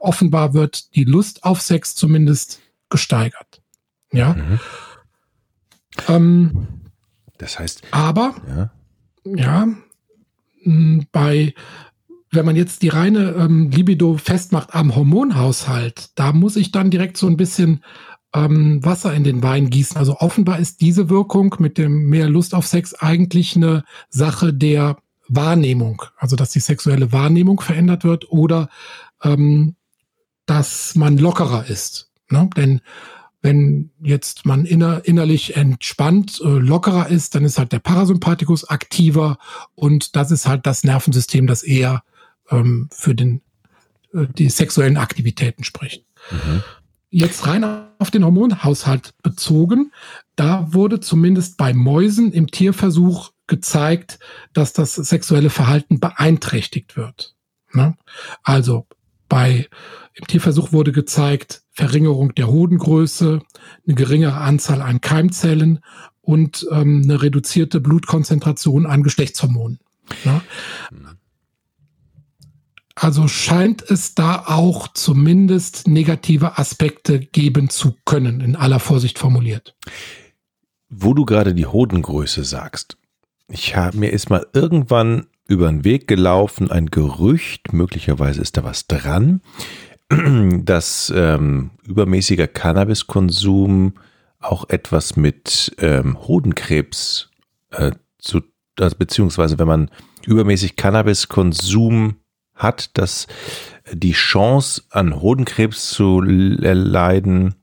offenbar 0.00 0.52
wird 0.52 0.94
die 0.96 1.04
Lust 1.04 1.44
auf 1.44 1.60
Sex 1.60 1.94
zumindest 1.94 2.60
gesteigert. 2.90 3.62
Ja. 4.12 4.34
Mhm. 4.34 4.60
Ähm, 6.08 6.68
das 7.38 7.58
heißt. 7.58 7.82
Aber, 7.92 8.34
ja, 8.48 8.70
ja 9.24 9.68
bei, 11.12 11.54
wenn 12.36 12.46
man 12.46 12.54
jetzt 12.54 12.82
die 12.82 12.88
reine 12.88 13.30
ähm, 13.32 13.70
Libido 13.70 14.16
festmacht 14.18 14.74
am 14.74 14.94
Hormonhaushalt, 14.94 16.10
da 16.14 16.32
muss 16.32 16.54
ich 16.56 16.70
dann 16.70 16.90
direkt 16.90 17.16
so 17.16 17.26
ein 17.26 17.36
bisschen 17.36 17.82
ähm, 18.34 18.84
Wasser 18.84 19.14
in 19.14 19.24
den 19.24 19.42
Wein 19.42 19.70
gießen. 19.70 19.96
Also 19.96 20.18
offenbar 20.18 20.58
ist 20.58 20.80
diese 20.80 21.08
Wirkung 21.08 21.56
mit 21.58 21.78
dem 21.78 22.08
mehr 22.08 22.28
Lust 22.28 22.54
auf 22.54 22.66
Sex 22.66 22.94
eigentlich 22.94 23.56
eine 23.56 23.84
Sache 24.10 24.52
der 24.52 24.98
Wahrnehmung. 25.28 26.02
Also 26.18 26.36
dass 26.36 26.50
die 26.50 26.60
sexuelle 26.60 27.10
Wahrnehmung 27.10 27.60
verändert 27.60 28.04
wird 28.04 28.30
oder 28.30 28.68
ähm, 29.24 29.74
dass 30.44 30.94
man 30.94 31.18
lockerer 31.18 31.66
ist. 31.66 32.10
Ne? 32.30 32.48
Denn 32.56 32.80
wenn 33.40 33.90
jetzt 34.02 34.44
man 34.44 34.64
inner, 34.64 35.02
innerlich 35.04 35.56
entspannt, 35.56 36.40
äh, 36.44 36.48
lockerer 36.48 37.08
ist, 37.08 37.34
dann 37.34 37.44
ist 37.44 37.58
halt 37.58 37.72
der 37.72 37.78
Parasympathikus 37.78 38.68
aktiver 38.68 39.38
und 39.74 40.16
das 40.16 40.30
ist 40.30 40.46
halt 40.46 40.66
das 40.66 40.84
Nervensystem, 40.84 41.46
das 41.46 41.62
eher 41.62 42.02
ähm, 42.50 42.88
für 42.92 43.14
den, 43.14 43.42
äh, 44.12 44.26
die 44.36 44.48
sexuellen 44.48 44.96
Aktivitäten 44.96 45.64
spricht. 45.64 46.04
Mhm. 46.30 46.62
Jetzt 47.10 47.46
rein 47.46 47.64
auf 47.98 48.10
den 48.10 48.24
Hormonhaushalt 48.24 49.14
bezogen, 49.22 49.92
da 50.34 50.72
wurde 50.72 51.00
zumindest 51.00 51.56
bei 51.56 51.72
Mäusen 51.72 52.32
im 52.32 52.48
Tierversuch 52.48 53.32
gezeigt, 53.46 54.18
dass 54.52 54.72
das 54.72 54.94
sexuelle 54.96 55.50
Verhalten 55.50 56.00
beeinträchtigt 56.00 56.96
wird. 56.96 57.36
Ne? 57.72 57.96
Also 58.42 58.86
bei 59.28 59.68
im 60.14 60.26
Tierversuch 60.26 60.72
wurde 60.72 60.92
gezeigt, 60.92 61.62
Verringerung 61.72 62.34
der 62.34 62.48
Hodengröße, 62.48 63.40
eine 63.86 63.94
geringere 63.94 64.38
Anzahl 64.38 64.80
an 64.80 65.00
Keimzellen 65.00 65.80
und 66.22 66.66
ähm, 66.72 67.02
eine 67.04 67.22
reduzierte 67.22 67.80
Blutkonzentration 67.80 68.86
an 68.86 69.02
Geschlechtshormonen. 69.02 69.78
Ja. 70.24 70.42
Also 72.98 73.28
scheint 73.28 73.82
es 73.82 74.14
da 74.14 74.44
auch 74.46 74.88
zumindest 74.88 75.86
negative 75.86 76.58
Aspekte 76.58 77.20
geben 77.20 77.68
zu 77.68 77.94
können, 78.06 78.40
in 78.40 78.56
aller 78.56 78.80
Vorsicht 78.80 79.18
formuliert. 79.18 79.76
Wo 80.88 81.12
du 81.12 81.26
gerade 81.26 81.54
die 81.54 81.66
Hodengröße 81.66 82.42
sagst, 82.42 82.96
ich 83.48 83.76
habe 83.76 83.98
mir 83.98 84.10
ist 84.10 84.30
mal 84.30 84.46
irgendwann 84.54 85.26
über 85.46 85.68
den 85.68 85.84
Weg 85.84 86.08
gelaufen, 86.08 86.70
ein 86.70 86.86
Gerücht, 86.86 87.74
möglicherweise 87.74 88.40
ist 88.40 88.56
da 88.56 88.64
was 88.64 88.86
dran, 88.86 89.42
dass 90.64 91.12
ähm, 91.14 91.72
übermäßiger 91.86 92.48
Cannabiskonsum 92.48 93.92
auch 94.40 94.70
etwas 94.70 95.16
mit 95.16 95.76
ähm, 95.78 96.18
Hodenkrebs 96.26 97.30
äh, 97.72 97.92
zu, 98.18 98.40
also, 98.80 98.96
beziehungsweise 98.96 99.58
wenn 99.58 99.68
man 99.68 99.90
übermäßig 100.24 100.76
Cannabiskonsum 100.76 102.16
hat, 102.56 102.96
dass 102.98 103.26
die 103.92 104.12
Chance 104.12 104.82
an 104.90 105.20
Hodenkrebs 105.20 105.90
zu 105.90 106.20
leiden 106.20 107.54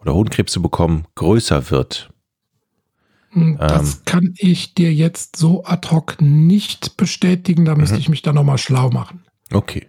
oder 0.00 0.14
Hodenkrebs 0.14 0.52
zu 0.52 0.62
bekommen 0.62 1.04
größer 1.16 1.70
wird. 1.70 2.10
Hm, 3.30 3.58
das 3.58 3.94
ähm, 3.94 4.00
kann 4.06 4.34
ich 4.38 4.74
dir 4.74 4.92
jetzt 4.92 5.36
so 5.36 5.64
ad 5.64 5.88
hoc 5.90 6.20
nicht 6.20 6.96
bestätigen. 6.96 7.64
Da 7.64 7.74
müsste 7.76 7.94
mhm. 7.94 8.00
ich 8.00 8.08
mich 8.08 8.22
da 8.22 8.32
nochmal 8.32 8.58
schlau 8.58 8.90
machen. 8.90 9.22
Okay. 9.52 9.86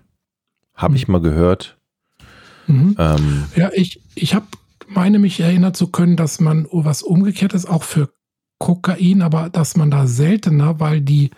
Habe 0.76 0.96
ich 0.96 1.08
hm. 1.08 1.14
mal 1.14 1.22
gehört. 1.22 1.78
Mhm. 2.68 2.96
Ähm, 3.00 3.46
ja, 3.56 3.72
ich, 3.74 4.02
ich 4.16 4.36
habe, 4.36 4.46
meine 4.88 5.20
mich 5.20 5.40
erinnert 5.40 5.76
zu 5.76 5.88
können, 5.88 6.18
dass 6.18 6.40
man 6.40 6.68
was 6.72 7.02
umgekehrtes 7.02 7.66
auch 7.66 7.84
für 7.84 8.10
Kokain, 8.60 9.22
aber 9.22 9.50
dass 9.50 9.76
man 9.76 9.90
da 9.90 10.06
seltener, 10.06 10.80
weil 10.80 11.02
die 11.02 11.32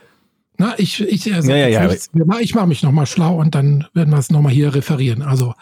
na, 0.57 0.75
ich, 0.77 1.01
ich, 1.01 1.33
also 1.33 1.49
ja, 1.49 1.67
ja, 1.67 1.85
ja. 1.85 2.39
ich 2.39 2.53
mache 2.53 2.67
mich 2.67 2.83
nochmal 2.83 3.07
schlau 3.07 3.37
und 3.37 3.55
dann 3.55 3.87
werden 3.93 4.11
wir 4.11 4.19
es 4.19 4.29
nochmal 4.29 4.53
hier 4.53 4.75
referieren. 4.75 5.21
Also. 5.23 5.53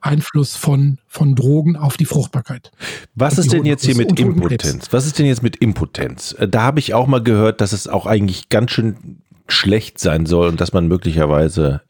Einfluss 0.00 0.56
von, 0.56 0.98
von 1.06 1.34
Drogen 1.34 1.76
auf 1.76 1.96
die 1.96 2.06
Fruchtbarkeit. 2.06 2.70
Was 3.14 3.36
ist 3.36 3.52
denn 3.52 3.66
jetzt 3.66 3.84
hier 3.84 3.96
mit 3.96 4.18
Impotenz? 4.18 4.88
Was 4.90 5.06
ist 5.06 5.18
denn 5.18 5.26
jetzt 5.26 5.42
mit 5.42 5.56
Impotenz? 5.56 6.34
Äh, 6.38 6.48
da 6.48 6.62
habe 6.62 6.78
ich 6.78 6.94
auch 6.94 7.06
mal 7.06 7.22
gehört, 7.22 7.60
dass 7.60 7.72
es 7.72 7.88
auch 7.88 8.06
eigentlich 8.06 8.48
ganz 8.48 8.70
schön 8.70 9.18
schlecht 9.48 9.98
sein 9.98 10.24
soll 10.24 10.48
und 10.48 10.60
dass 10.60 10.72
man 10.72 10.88
möglicherweise 10.88 11.82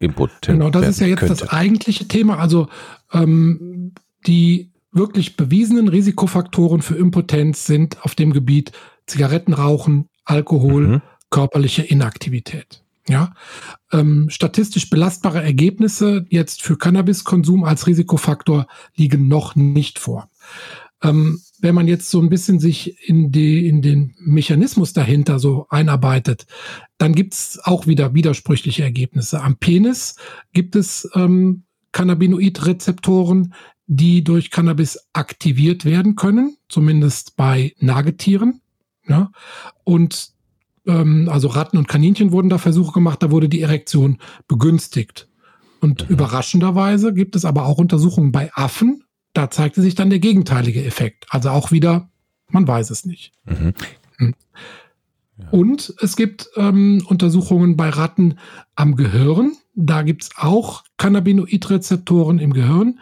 impotent 0.00 0.58
Genau, 0.58 0.70
das 0.70 0.86
ist 0.86 1.00
ja 1.00 1.06
jetzt 1.06 1.20
könnte. 1.20 1.34
das 1.34 1.48
eigentliche 1.48 2.06
Thema. 2.08 2.38
Also 2.38 2.68
ähm, 3.12 3.94
die 4.26 4.70
wirklich 4.92 5.36
bewiesenen 5.36 5.88
Risikofaktoren 5.88 6.82
für 6.82 6.94
Impotenz 6.94 7.64
sind 7.64 8.04
auf 8.04 8.14
dem 8.14 8.32
Gebiet 8.32 8.72
Zigarettenrauchen, 9.06 10.08
Alkohol, 10.24 10.86
mhm 10.86 11.02
körperliche 11.30 11.82
Inaktivität. 11.82 12.82
Ja, 13.08 13.32
ähm, 13.90 14.28
statistisch 14.28 14.90
belastbare 14.90 15.42
Ergebnisse 15.42 16.26
jetzt 16.28 16.62
für 16.62 16.76
Cannabiskonsum 16.76 17.64
als 17.64 17.86
Risikofaktor 17.86 18.66
liegen 18.96 19.28
noch 19.28 19.56
nicht 19.56 19.98
vor. 19.98 20.28
Ähm, 21.02 21.40
wenn 21.60 21.74
man 21.74 21.88
jetzt 21.88 22.10
so 22.10 22.20
ein 22.20 22.28
bisschen 22.28 22.60
sich 22.60 23.08
in, 23.08 23.32
die, 23.32 23.66
in 23.66 23.82
den 23.82 24.14
Mechanismus 24.18 24.92
dahinter 24.92 25.38
so 25.38 25.66
einarbeitet, 25.70 26.46
dann 26.98 27.14
gibt's 27.14 27.58
auch 27.62 27.86
wieder 27.86 28.14
widersprüchliche 28.14 28.82
Ergebnisse. 28.82 29.42
Am 29.42 29.56
Penis 29.56 30.16
gibt 30.52 30.76
es 30.76 31.08
ähm, 31.14 31.62
Cannabinoidrezeptoren, 31.92 33.54
die 33.86 34.22
durch 34.22 34.50
Cannabis 34.50 35.08
aktiviert 35.12 35.84
werden 35.84 36.14
können, 36.14 36.58
zumindest 36.68 37.36
bei 37.36 37.74
Nagetieren. 37.78 38.60
Ja? 39.08 39.32
Und 39.84 40.32
ähm, 40.88 41.28
also 41.30 41.48
Ratten 41.48 41.78
und 41.78 41.86
Kaninchen 41.86 42.32
wurden 42.32 42.48
da 42.48 42.58
Versuche 42.58 42.92
gemacht, 42.92 43.22
da 43.22 43.30
wurde 43.30 43.48
die 43.48 43.60
Erektion 43.60 44.18
begünstigt. 44.48 45.28
Und 45.80 46.08
mhm. 46.08 46.14
überraschenderweise 46.14 47.14
gibt 47.14 47.36
es 47.36 47.44
aber 47.44 47.66
auch 47.66 47.78
Untersuchungen 47.78 48.32
bei 48.32 48.50
Affen, 48.54 49.04
da 49.34 49.50
zeigte 49.50 49.82
sich 49.82 49.94
dann 49.94 50.10
der 50.10 50.18
gegenteilige 50.18 50.84
Effekt. 50.84 51.26
Also 51.30 51.50
auch 51.50 51.70
wieder, 51.70 52.08
man 52.48 52.66
weiß 52.66 52.90
es 52.90 53.04
nicht. 53.04 53.32
Mhm. 53.44 53.74
Hm. 54.16 54.34
Ja. 55.36 55.48
Und 55.50 55.94
es 56.00 56.16
gibt 56.16 56.48
ähm, 56.56 57.04
Untersuchungen 57.06 57.76
bei 57.76 57.88
Ratten 57.90 58.38
am 58.74 58.96
Gehirn. 58.96 59.52
Da 59.76 60.02
gibt 60.02 60.24
es 60.24 60.30
auch 60.36 60.82
Cannabinoidrezeptoren 60.96 62.40
im 62.40 62.52
Gehirn. 62.52 62.98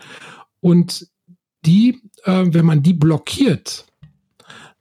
Und 0.60 1.08
die, 1.64 2.02
äh, 2.24 2.44
wenn 2.48 2.66
man 2.66 2.82
die 2.82 2.92
blockiert, 2.92 3.86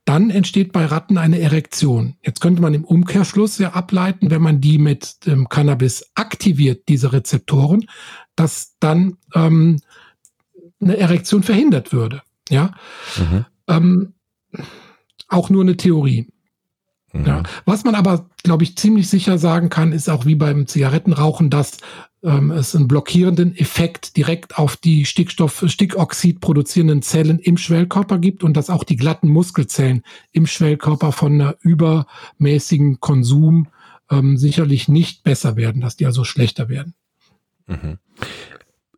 dann 0.05 0.29
entsteht 0.29 0.71
bei 0.71 0.85
Ratten 0.85 1.17
eine 1.17 1.39
Erektion. 1.39 2.15
Jetzt 2.21 2.39
könnte 2.39 2.61
man 2.61 2.75
im 2.75 2.85
Umkehrschluss 2.85 3.57
ja 3.57 3.73
ableiten, 3.73 4.29
wenn 4.29 4.41
man 4.41 4.61
die 4.61 4.77
mit 4.77 5.25
dem 5.25 5.49
Cannabis 5.49 6.11
aktiviert, 6.13 6.87
diese 6.87 7.11
Rezeptoren, 7.11 7.87
dass 8.35 8.75
dann 8.79 9.17
ähm, 9.33 9.81
eine 10.79 10.97
Erektion 10.97 11.41
verhindert 11.41 11.91
würde. 11.91 12.21
Ja, 12.49 12.75
mhm. 13.17 13.45
ähm, 13.67 14.13
auch 15.27 15.49
nur 15.49 15.63
eine 15.63 15.75
Theorie. 15.75 16.27
Mhm. 17.11 17.25
Ja. 17.25 17.43
Was 17.65 17.83
man 17.83 17.95
aber, 17.95 18.29
glaube 18.43 18.63
ich, 18.63 18.77
ziemlich 18.77 19.09
sicher 19.09 19.39
sagen 19.39 19.69
kann, 19.69 19.91
ist 19.91 20.09
auch 20.09 20.25
wie 20.25 20.35
beim 20.35 20.67
Zigarettenrauchen, 20.67 21.49
dass 21.49 21.77
ähm, 22.25 22.51
es 22.51 22.75
einen 22.75 22.87
blockierenden 22.87 23.55
Effekt 23.55 24.17
direkt 24.17 24.57
auf 24.57 24.75
die 24.75 25.05
Stickstoff, 25.05 25.63
Stickoxid 25.67 26.41
produzierenden 26.41 27.01
Zellen 27.01 27.39
im 27.39 27.57
Schwellkörper 27.57 28.17
gibt 28.17 28.43
und 28.43 28.57
dass 28.57 28.69
auch 28.69 28.83
die 28.83 28.97
glatten 28.97 29.29
Muskelzellen 29.29 30.03
im 30.31 30.47
Schwellkörper 30.47 31.11
von 31.11 31.33
einer 31.33 31.55
übermäßigen 31.61 32.99
Konsum 32.99 33.67
ähm, 34.09 34.37
sicherlich 34.37 34.87
nicht 34.87 35.23
besser 35.23 35.55
werden, 35.55 35.81
dass 35.81 35.95
die 35.95 36.05
also 36.05 36.23
schlechter 36.23 36.67
werden. 36.67 36.93
Mhm. 37.67 37.99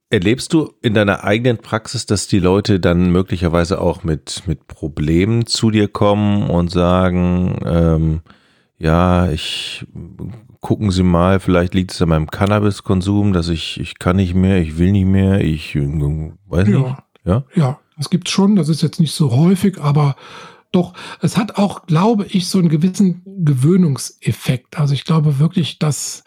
Erlebst 0.10 0.54
du 0.54 0.74
in 0.82 0.94
deiner 0.94 1.26
eigenen 1.26 1.58
Praxis, 1.58 2.06
dass 2.06 2.28
die 2.28 2.40
Leute 2.40 2.80
dann 2.80 3.12
möglicherweise 3.12 3.82
auch 3.82 4.06
mit, 4.06 4.44
mit 4.48 4.68
Problemen 4.68 5.46
zu 5.48 5.70
dir 5.70 5.90
kommen 5.90 6.50
und 6.50 6.72
sagen, 6.72 7.60
ähm, 7.66 8.22
ja, 8.78 9.30
ich 9.30 9.86
gucken 10.62 10.92
Sie 10.92 11.04
mal, 11.04 11.40
vielleicht 11.40 11.74
liegt 11.74 11.92
es 11.92 12.02
an 12.02 12.10
meinem 12.10 12.30
Cannabiskonsum, 12.30 13.34
dass 13.34 13.50
ich, 13.50 13.80
ich 13.80 14.00
kann 14.00 14.16
nicht 14.16 14.34
mehr, 14.34 14.62
ich 14.62 14.78
will 14.78 14.92
nicht 14.92 15.06
mehr, 15.06 15.42
ich 15.42 15.76
weiß 15.76 16.68
ja. 16.68 16.80
nicht. 16.80 16.96
Ja, 17.26 17.44
ja, 17.56 17.80
das 17.98 18.10
gibt 18.10 18.30
schon, 18.30 18.56
das 18.56 18.70
ist 18.70 18.82
jetzt 18.82 19.00
nicht 19.00 19.14
so 19.14 19.36
häufig, 19.36 19.82
aber 19.82 20.16
doch, 20.72 20.94
es 21.22 21.38
hat 21.38 21.58
auch, 21.58 21.86
glaube 21.86 22.26
ich, 22.26 22.48
so 22.48 22.60
einen 22.60 22.70
gewissen 22.70 23.22
Gewöhnungseffekt. 23.26 24.78
Also 24.80 24.94
ich 24.94 25.04
glaube 25.04 25.40
wirklich, 25.40 25.80
dass 25.80 26.24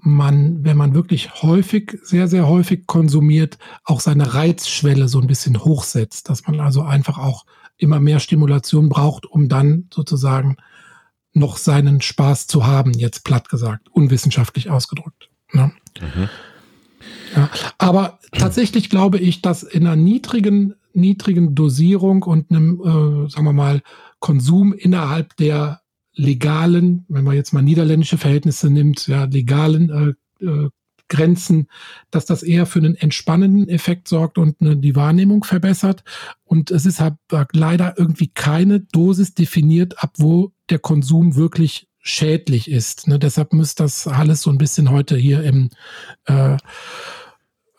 man, 0.00 0.64
wenn 0.64 0.76
man 0.76 0.94
wirklich 0.94 1.42
häufig, 1.42 1.98
sehr, 2.02 2.28
sehr 2.28 2.46
häufig 2.46 2.86
konsumiert, 2.86 3.58
auch 3.84 4.00
seine 4.00 4.34
Reizschwelle 4.34 5.08
so 5.08 5.20
ein 5.20 5.26
bisschen 5.26 5.64
hochsetzt, 5.64 6.28
dass 6.28 6.46
man 6.46 6.60
also 6.60 6.82
einfach 6.82 7.18
auch 7.18 7.46
immer 7.78 8.00
mehr 8.00 8.20
Stimulation 8.20 8.88
braucht, 8.88 9.26
um 9.26 9.48
dann 9.48 9.88
sozusagen 9.92 10.56
noch 11.34 11.56
seinen 11.56 12.00
Spaß 12.00 12.46
zu 12.46 12.66
haben, 12.66 12.92
jetzt 12.92 13.24
platt 13.24 13.48
gesagt, 13.48 13.88
unwissenschaftlich 13.90 14.70
ausgedrückt. 14.70 15.28
Ne? 15.52 15.72
Mhm. 16.00 16.28
Ja, 17.36 17.50
aber 17.78 18.18
tatsächlich 18.32 18.88
glaube 18.88 19.18
ich, 19.18 19.42
dass 19.42 19.62
in 19.62 19.86
einer 19.86 19.96
niedrigen 19.96 20.74
niedrigen 20.94 21.54
Dosierung 21.54 22.22
und 22.22 22.50
einem, 22.50 22.80
äh, 22.80 23.30
sagen 23.30 23.44
wir 23.44 23.52
mal, 23.52 23.82
Konsum 24.20 24.72
innerhalb 24.72 25.36
der 25.36 25.80
legalen, 26.14 27.04
wenn 27.08 27.24
man 27.24 27.34
jetzt 27.34 27.52
mal 27.52 27.62
niederländische 27.62 28.18
Verhältnisse 28.18 28.70
nimmt, 28.70 29.06
ja, 29.08 29.24
legalen 29.24 30.16
äh, 30.40 30.44
äh, 30.44 30.70
Grenzen, 31.08 31.68
dass 32.10 32.24
das 32.24 32.42
eher 32.42 32.64
für 32.64 32.78
einen 32.78 32.96
entspannenden 32.96 33.68
Effekt 33.68 34.08
sorgt 34.08 34.38
und 34.38 34.60
eine, 34.60 34.76
die 34.76 34.96
Wahrnehmung 34.96 35.44
verbessert. 35.44 36.02
Und 36.44 36.70
es 36.70 36.86
ist 36.86 37.00
halt 37.00 37.16
leider 37.52 37.98
irgendwie 37.98 38.28
keine 38.28 38.80
Dosis 38.80 39.34
definiert, 39.34 40.02
ab 40.02 40.14
wo 40.16 40.52
der 40.70 40.78
Konsum 40.78 41.36
wirklich 41.36 41.88
schädlich 42.00 42.70
ist. 42.70 43.08
Ne? 43.08 43.18
Deshalb 43.18 43.52
muss 43.52 43.74
das 43.74 44.06
alles 44.06 44.42
so 44.42 44.50
ein 44.50 44.58
bisschen 44.58 44.90
heute 44.90 45.16
hier 45.16 45.42
im, 45.42 45.70
äh, 46.26 46.56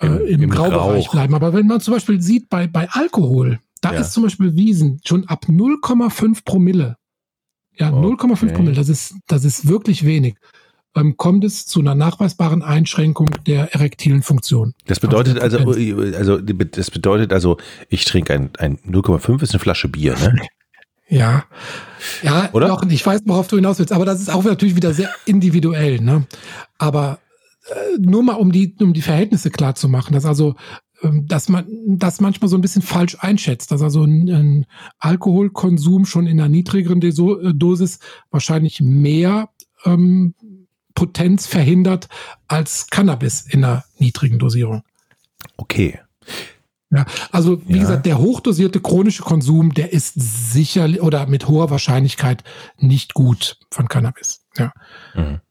äh, 0.01 0.07
im, 0.07 0.43
im 0.43 0.49
Graubereich 0.49 1.07
Rauch. 1.07 1.11
bleiben. 1.11 1.35
Aber 1.35 1.53
wenn 1.53 1.67
man 1.67 1.79
zum 1.79 1.93
Beispiel 1.93 2.21
sieht, 2.21 2.49
bei, 2.49 2.67
bei 2.67 2.89
Alkohol, 2.89 3.59
da 3.81 3.93
ja. 3.93 3.99
ist 3.99 4.13
zum 4.13 4.23
Beispiel 4.23 4.51
bewiesen, 4.51 4.99
schon 5.05 5.27
ab 5.27 5.45
0,5 5.47 6.43
Promille, 6.43 6.97
ja, 7.77 7.93
okay. 7.93 8.25
0,5 8.25 8.53
Promille, 8.53 8.75
das 8.75 8.89
ist, 8.89 9.15
das 9.27 9.45
ist 9.45 9.67
wirklich 9.67 10.05
wenig 10.05 10.35
ähm, 10.95 11.17
kommt 11.17 11.43
es 11.43 11.65
zu 11.65 11.81
einer 11.81 11.93
nachweisbaren 11.93 12.63
Einschränkung 12.63 13.29
der 13.45 13.73
erektilen 13.73 14.23
Funktion. 14.23 14.73
Das 14.85 14.99
bedeutet 14.99 15.39
also, 15.39 15.57
also, 15.59 16.39
das 16.39 16.89
bedeutet 16.89 17.33
also, 17.33 17.57
ich 17.89 18.05
trinke 18.05 18.33
ein, 18.33 18.49
ein 18.57 18.77
0,5 18.79 19.43
ist 19.43 19.51
eine 19.51 19.59
Flasche 19.59 19.89
Bier, 19.89 20.15
ne? 20.17 20.35
Ja, 21.07 21.45
ja, 22.24 22.50
oder? 22.51 22.67
Doch, 22.67 22.83
ich 22.89 23.05
weiß, 23.05 23.21
worauf 23.25 23.47
du 23.47 23.57
hinaus 23.57 23.77
willst, 23.77 23.91
aber 23.91 24.05
das 24.05 24.21
ist 24.21 24.29
auch 24.29 24.43
natürlich 24.43 24.75
wieder 24.75 24.93
sehr 24.93 25.09
individuell, 25.25 26.01
ne? 26.01 26.25
Aber 26.79 27.19
äh, 27.69 27.97
nur 28.00 28.24
mal 28.24 28.33
um 28.33 28.51
die, 28.51 28.75
um 28.79 28.93
die 28.93 29.01
Verhältnisse 29.01 29.51
klar 29.51 29.75
zu 29.75 29.88
machen, 29.88 30.13
dass 30.13 30.25
also, 30.25 30.55
ähm, 31.03 31.27
dass 31.27 31.47
man 31.47 31.67
das 31.88 32.21
manchmal 32.21 32.50
so 32.50 32.57
ein 32.57 32.62
bisschen 32.62 32.81
falsch 32.81 33.17
einschätzt, 33.19 33.71
dass 33.71 33.83
also 33.83 34.03
ein, 34.03 34.29
ein 34.29 34.65
Alkoholkonsum 34.97 36.05
schon 36.05 36.25
in 36.25 36.39
einer 36.39 36.50
niedrigeren 36.50 37.00
Dosis 37.00 38.00
wahrscheinlich 38.31 38.81
mehr 38.81 39.50
ähm, 39.85 40.33
Potenz 40.95 41.45
verhindert 41.45 42.07
als 42.47 42.88
Cannabis 42.88 43.45
in 43.47 43.63
einer 43.63 43.83
niedrigen 44.00 44.39
Dosierung. 44.39 44.81
Okay. 45.57 46.00
Ja, 46.91 47.05
also 47.31 47.61
wie 47.67 47.73
ja. 47.73 47.81
gesagt, 47.81 48.05
der 48.05 48.19
hochdosierte 48.19 48.79
chronische 48.79 49.23
Konsum, 49.23 49.73
der 49.73 49.91
ist 49.91 50.13
sicher 50.15 50.87
oder 51.01 51.25
mit 51.25 51.47
hoher 51.47 51.69
Wahrscheinlichkeit 51.69 52.43
nicht 52.77 53.13
gut 53.13 53.57
von 53.71 53.87
Cannabis. 53.87 54.45
Ja. 54.57 54.71
Mhm. 55.15 55.41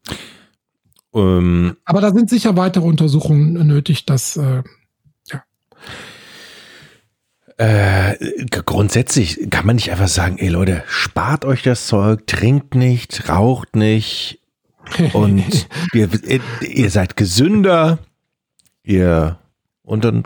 Ähm, 1.14 1.76
Aber 1.84 2.00
da 2.00 2.12
sind 2.12 2.30
sicher 2.30 2.56
weitere 2.56 2.84
Untersuchungen 2.84 3.66
nötig, 3.66 4.06
dass 4.06 4.36
äh, 4.36 4.62
ja. 5.30 5.42
Äh, 7.56 8.16
grundsätzlich 8.48 9.48
kann 9.50 9.66
man 9.66 9.76
nicht 9.76 9.90
einfach 9.90 10.08
sagen, 10.08 10.38
ey 10.38 10.48
Leute, 10.48 10.82
spart 10.86 11.44
euch 11.44 11.62
das 11.62 11.86
Zeug, 11.86 12.26
trinkt 12.26 12.74
nicht, 12.74 13.28
raucht 13.28 13.76
nicht, 13.76 14.40
und 15.12 15.68
ihr, 15.92 16.08
ihr 16.60 16.90
seid 16.90 17.16
gesünder, 17.16 17.98
ihr, 18.82 19.38
und 19.82 20.04
dann 20.04 20.24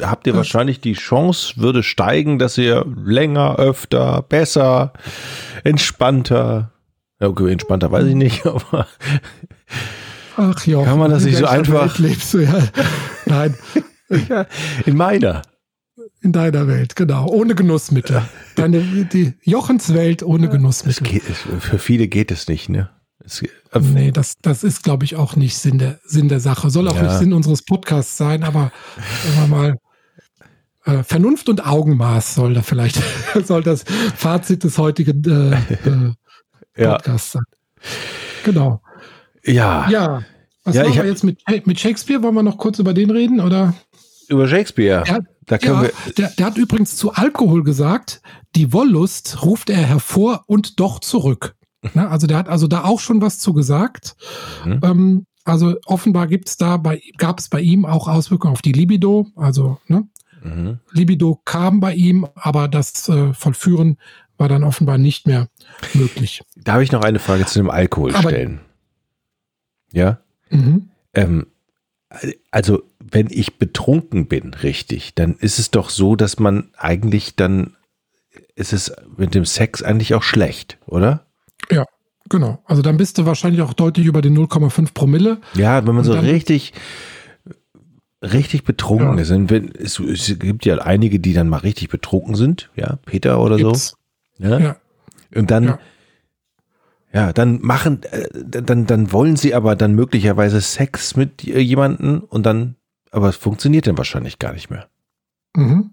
habt 0.00 0.26
ihr 0.26 0.34
wahrscheinlich 0.34 0.80
die 0.80 0.94
Chance, 0.94 1.54
würde 1.56 1.82
steigen, 1.82 2.38
dass 2.38 2.58
ihr 2.58 2.84
länger, 3.04 3.56
öfter, 3.56 4.22
besser, 4.22 4.92
entspannter, 5.64 6.72
ja, 7.20 7.28
okay, 7.28 7.52
entspannter 7.52 7.90
weiß 7.90 8.06
ich 8.06 8.14
nicht, 8.14 8.46
aber 8.46 8.86
Ach 10.36 10.66
ja, 10.66 10.84
kann 10.84 10.98
man 10.98 11.10
das 11.10 11.24
nicht 11.24 11.38
so 11.38 11.46
einfach. 11.46 11.98
lebst 11.98 12.34
du 12.34 12.40
ja. 12.40 12.62
Nein. 13.24 13.54
ja, 14.28 14.46
in 14.86 14.96
meiner. 14.96 15.42
In 16.20 16.32
deiner 16.32 16.66
Welt, 16.66 16.96
genau. 16.96 17.28
Ohne 17.28 17.54
Genussmittel. 17.54 18.22
Deine, 18.54 18.80
die 18.80 19.34
Jochenswelt 19.42 20.22
ohne 20.22 20.48
Genussmittel. 20.48 21.06
Geht, 21.06 21.22
für 21.22 21.78
viele 21.78 22.08
geht 22.08 22.30
es 22.30 22.48
nicht, 22.48 22.68
ne? 22.68 22.90
Es, 23.24 23.42
äh, 23.42 23.48
nee, 23.80 24.10
das, 24.12 24.36
das 24.40 24.62
ist, 24.62 24.82
glaube 24.82 25.04
ich, 25.04 25.16
auch 25.16 25.36
nicht 25.36 25.56
Sinn 25.56 25.78
der, 25.78 25.98
Sinn 26.04 26.28
der 26.28 26.40
Sache. 26.40 26.70
Soll 26.70 26.88
auch 26.88 26.96
ja. 26.96 27.04
nicht 27.04 27.18
Sinn 27.18 27.32
unseres 27.32 27.62
Podcasts 27.62 28.16
sein, 28.16 28.44
aber 28.44 28.72
sagen 29.24 29.40
wir 29.40 29.56
mal, 29.56 29.76
äh, 30.86 31.02
Vernunft 31.02 31.48
und 31.48 31.66
Augenmaß 31.66 32.34
soll 32.34 32.54
da 32.54 32.62
vielleicht, 32.62 33.00
soll 33.44 33.62
das 33.62 33.84
Fazit 34.16 34.64
des 34.64 34.78
heutigen 34.78 35.22
äh, 35.24 35.54
äh, 35.54 36.12
Podcasts 36.86 37.34
ja. 37.34 37.40
sein. 37.40 37.42
Genau. 38.44 38.80
Ja. 39.44 39.88
Ja. 39.90 40.22
Was 40.64 40.76
ja, 40.76 40.84
machen 40.84 40.96
wir 40.96 41.06
jetzt 41.06 41.24
mit, 41.24 41.40
mit 41.66 41.78
Shakespeare? 41.78 42.22
Wollen 42.22 42.34
wir 42.34 42.42
noch 42.42 42.58
kurz 42.58 42.78
über 42.78 42.94
den 42.94 43.10
reden, 43.10 43.40
oder? 43.40 43.74
Über 44.28 44.48
Shakespeare. 44.48 45.04
Der, 45.04 45.20
da 45.46 45.58
können 45.58 45.76
ja, 45.76 45.82
wir 45.82 46.12
der, 46.18 46.30
der 46.30 46.46
hat 46.46 46.56
übrigens 46.56 46.96
zu 46.96 47.12
Alkohol 47.12 47.62
gesagt, 47.62 48.20
die 48.56 48.72
Wollust 48.72 49.42
ruft 49.42 49.70
er 49.70 49.76
hervor 49.76 50.42
und 50.46 50.80
doch 50.80 50.98
zurück. 50.98 51.54
Ne? 51.94 52.08
Also 52.08 52.26
der 52.26 52.38
hat 52.38 52.48
also 52.48 52.66
da 52.66 52.84
auch 52.84 52.98
schon 52.98 53.20
was 53.20 53.38
zu 53.38 53.52
gesagt. 53.52 54.16
Mhm. 54.64 54.80
Ähm, 54.82 55.26
also 55.44 55.76
offenbar 55.86 56.26
gibt's 56.26 56.56
da 56.56 56.76
bei, 56.76 57.00
gab 57.18 57.38
es 57.38 57.48
bei 57.48 57.60
ihm 57.60 57.84
auch 57.84 58.08
Auswirkungen 58.08 58.52
auf 58.52 58.62
die 58.62 58.72
Libido. 58.72 59.28
Also 59.36 59.78
ne? 59.86 60.08
Mhm. 60.46 60.78
Libido 60.92 61.40
kam 61.44 61.80
bei 61.80 61.94
ihm, 61.94 62.26
aber 62.34 62.68
das 62.68 63.08
äh, 63.08 63.32
Vollführen 63.34 63.98
war 64.38 64.48
dann 64.48 64.64
offenbar 64.64 64.98
nicht 64.98 65.26
mehr 65.26 65.48
möglich. 65.94 66.42
Darf 66.56 66.82
ich 66.82 66.92
noch 66.92 67.02
eine 67.02 67.18
Frage 67.18 67.46
zu 67.46 67.58
dem 67.58 67.70
Alkohol 67.70 68.14
aber, 68.14 68.28
stellen? 68.28 68.60
Ja. 69.92 70.18
Mhm. 70.50 70.90
Ähm, 71.14 71.46
also 72.50 72.82
wenn 73.00 73.28
ich 73.30 73.58
betrunken 73.58 74.26
bin, 74.26 74.54
richtig, 74.54 75.14
dann 75.14 75.36
ist 75.36 75.58
es 75.58 75.70
doch 75.70 75.90
so, 75.90 76.16
dass 76.16 76.38
man 76.38 76.70
eigentlich 76.76 77.36
dann 77.36 77.76
ist 78.54 78.72
es 78.72 78.92
mit 79.16 79.34
dem 79.34 79.44
Sex 79.44 79.82
eigentlich 79.82 80.14
auch 80.14 80.22
schlecht, 80.22 80.78
oder? 80.86 81.26
Ja, 81.70 81.84
genau. 82.28 82.62
Also 82.64 82.82
dann 82.82 82.96
bist 82.96 83.18
du 83.18 83.26
wahrscheinlich 83.26 83.62
auch 83.62 83.74
deutlich 83.74 84.06
über 84.06 84.22
den 84.22 84.36
0,5 84.36 84.94
Promille. 84.94 85.40
Ja, 85.54 85.86
wenn 85.86 85.94
man 85.94 86.04
so 86.04 86.12
richtig 86.12 86.72
richtig 88.22 88.64
betrunken 88.64 89.18
ja. 89.18 89.22
ist. 89.22 89.30
Es, 89.30 89.98
es, 89.98 90.38
gibt 90.38 90.64
ja 90.64 90.78
einige, 90.78 91.20
die 91.20 91.32
dann 91.32 91.48
mal 91.48 91.58
richtig 91.58 91.88
betrunken 91.88 92.34
sind, 92.34 92.70
ja, 92.74 92.98
Peter 93.04 93.40
oder 93.40 93.56
Gibt's. 93.56 93.96
so. 94.38 94.44
Ja? 94.44 94.58
ja. 94.58 94.76
Und 95.34 95.50
dann, 95.50 95.64
ja. 95.64 95.78
ja, 97.12 97.32
dann 97.32 97.60
machen, 97.62 98.02
äh, 98.04 98.28
dann, 98.32 98.86
dann 98.86 99.12
wollen 99.12 99.36
sie 99.36 99.54
aber 99.54 99.76
dann 99.76 99.94
möglicherweise 99.94 100.60
Sex 100.60 101.16
mit 101.16 101.42
jemanden 101.42 102.20
und 102.20 102.44
dann, 102.44 102.76
aber 103.10 103.28
es 103.28 103.36
funktioniert 103.36 103.86
dann 103.86 103.98
wahrscheinlich 103.98 104.38
gar 104.38 104.52
nicht 104.52 104.70
mehr. 104.70 104.88
Mhm. 105.54 105.90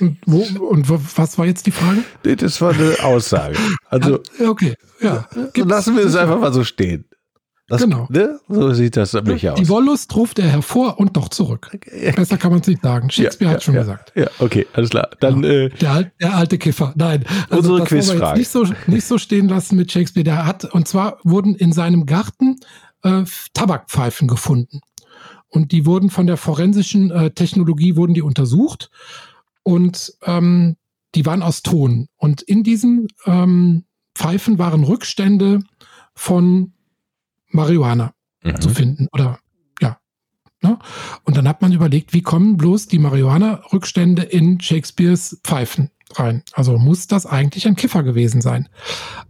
Und, 0.00 0.18
wo, 0.26 0.64
und 0.64 0.88
was 0.88 1.36
war 1.36 1.44
jetzt 1.44 1.66
die 1.66 1.72
Frage? 1.72 2.02
Das 2.36 2.60
war 2.62 2.72
eine 2.72 2.96
Aussage. 3.02 3.56
Also, 3.90 4.20
okay, 4.48 4.74
ja. 5.00 5.28
Lassen 5.54 5.96
wir 5.96 6.04
es 6.06 6.16
einfach 6.16 6.40
mal 6.40 6.52
so 6.54 6.64
stehen. 6.64 7.04
Das, 7.70 7.82
genau. 7.82 8.08
Ne? 8.10 8.40
So 8.48 8.72
sieht 8.72 8.96
das 8.96 9.12
nämlich 9.12 9.48
aus. 9.48 9.56
Die 9.56 9.68
Wollust 9.68 10.14
ruft 10.16 10.40
er 10.40 10.48
hervor 10.48 10.98
und 10.98 11.16
doch 11.16 11.28
zurück. 11.28 11.70
Besser 12.16 12.36
kann 12.36 12.50
man 12.50 12.60
es 12.60 12.66
nicht 12.66 12.82
sagen. 12.82 13.08
Shakespeare 13.10 13.52
ja, 13.52 13.54
hat 13.54 13.62
schon 13.62 13.74
ja, 13.74 13.82
gesagt. 13.82 14.12
Ja, 14.16 14.26
okay, 14.40 14.66
alles 14.72 14.90
klar. 14.90 15.08
Dann, 15.20 15.44
ja. 15.44 15.50
äh, 15.50 15.68
der, 15.68 16.10
der, 16.20 16.34
alte 16.34 16.58
Kiffer. 16.58 16.92
Nein. 16.96 17.24
Also 17.48 17.74
unsere 17.74 17.84
Quizfrage. 17.84 18.40
Nicht 18.40 18.48
so, 18.48 18.66
nicht 18.88 19.06
so 19.06 19.18
stehen 19.18 19.48
lassen 19.48 19.76
mit 19.76 19.92
Shakespeare. 19.92 20.24
Der 20.24 20.46
hat, 20.46 20.64
und 20.64 20.88
zwar 20.88 21.18
wurden 21.22 21.54
in 21.54 21.72
seinem 21.72 22.06
Garten 22.06 22.56
äh, 23.04 23.22
Tabakpfeifen 23.54 24.26
gefunden. 24.26 24.80
Und 25.46 25.70
die 25.70 25.86
wurden 25.86 26.10
von 26.10 26.26
der 26.26 26.36
forensischen 26.36 27.12
äh, 27.12 27.30
Technologie 27.30 27.94
wurden 27.94 28.14
die 28.14 28.22
untersucht 28.22 28.90
und 29.62 30.12
ähm, 30.24 30.76
die 31.14 31.24
waren 31.24 31.42
aus 31.42 31.62
Ton. 31.62 32.08
Und 32.16 32.42
in 32.42 32.64
diesen 32.64 33.06
ähm, 33.26 33.84
Pfeifen 34.16 34.58
waren 34.58 34.82
Rückstände 34.82 35.60
von 36.14 36.72
Marihuana 37.50 38.12
mhm. 38.42 38.60
zu 38.60 38.70
finden. 38.70 39.08
Oder 39.12 39.38
ja. 39.80 39.98
Ne? 40.62 40.78
Und 41.24 41.36
dann 41.36 41.48
hat 41.48 41.62
man 41.62 41.72
überlegt, 41.72 42.12
wie 42.12 42.22
kommen 42.22 42.56
bloß 42.56 42.88
die 42.88 42.98
Marihuana-Rückstände 42.98 44.22
in 44.22 44.60
Shakespeares 44.60 45.40
Pfeifen 45.44 45.90
rein? 46.14 46.42
Also 46.52 46.78
muss 46.78 47.06
das 47.06 47.26
eigentlich 47.26 47.66
ein 47.66 47.76
Kiffer 47.76 48.02
gewesen 48.02 48.40
sein. 48.40 48.68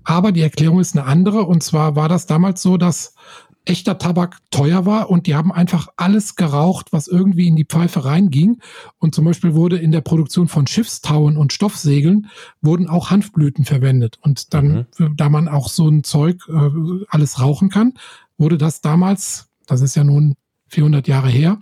Aber 0.05 0.33
die 0.33 0.43
Erklärung 0.43 0.81
ist 0.81 0.97
eine 0.97 1.07
andere. 1.07 1.43
Und 1.43 1.63
zwar 1.63 1.97
war 1.97 2.09
das 2.09 2.27
damals 2.27 2.63
so, 2.63 2.77
dass 2.77 3.15
echter 3.65 3.99
Tabak 3.99 4.39
teuer 4.51 4.87
war 4.87 5.11
und 5.11 5.27
die 5.27 5.35
haben 5.35 5.53
einfach 5.53 5.89
alles 5.97 6.35
geraucht, 6.35 6.93
was 6.93 7.09
irgendwie 7.09 7.47
in 7.47 7.57
die 7.57 7.65
Pfeife 7.65 8.05
reinging. 8.05 8.61
Und 8.99 9.15
zum 9.15 9.25
Beispiel 9.25 9.55
wurde 9.55 9.77
in 9.77 9.93
der 9.93 10.01
Produktion 10.01 10.49
von 10.49 10.67
Schiffstauen 10.67 11.37
und 11.37 11.53
Stoffsegeln 11.53 12.29
wurden 12.63 12.89
auch 12.89 13.11
Hanfblüten 13.11 13.65
verwendet. 13.65 14.19
Und 14.23 14.55
dann, 14.55 14.87
mhm. 14.99 15.17
da 15.17 15.29
man 15.29 15.49
auch 15.49 15.69
so 15.69 15.89
ein 15.89 16.05
Zeug 16.05 16.49
äh, 16.49 17.05
alles 17.09 17.41
rauchen 17.41 17.69
kann, 17.69 17.95
wurde 18.39 18.59
das 18.59 18.81
damals, 18.81 19.49
das 19.67 19.83
ist 19.83 19.95
ja 19.95 20.05
nun 20.05 20.35
400 20.69 21.07
Jahre 21.07 21.29
her, 21.29 21.59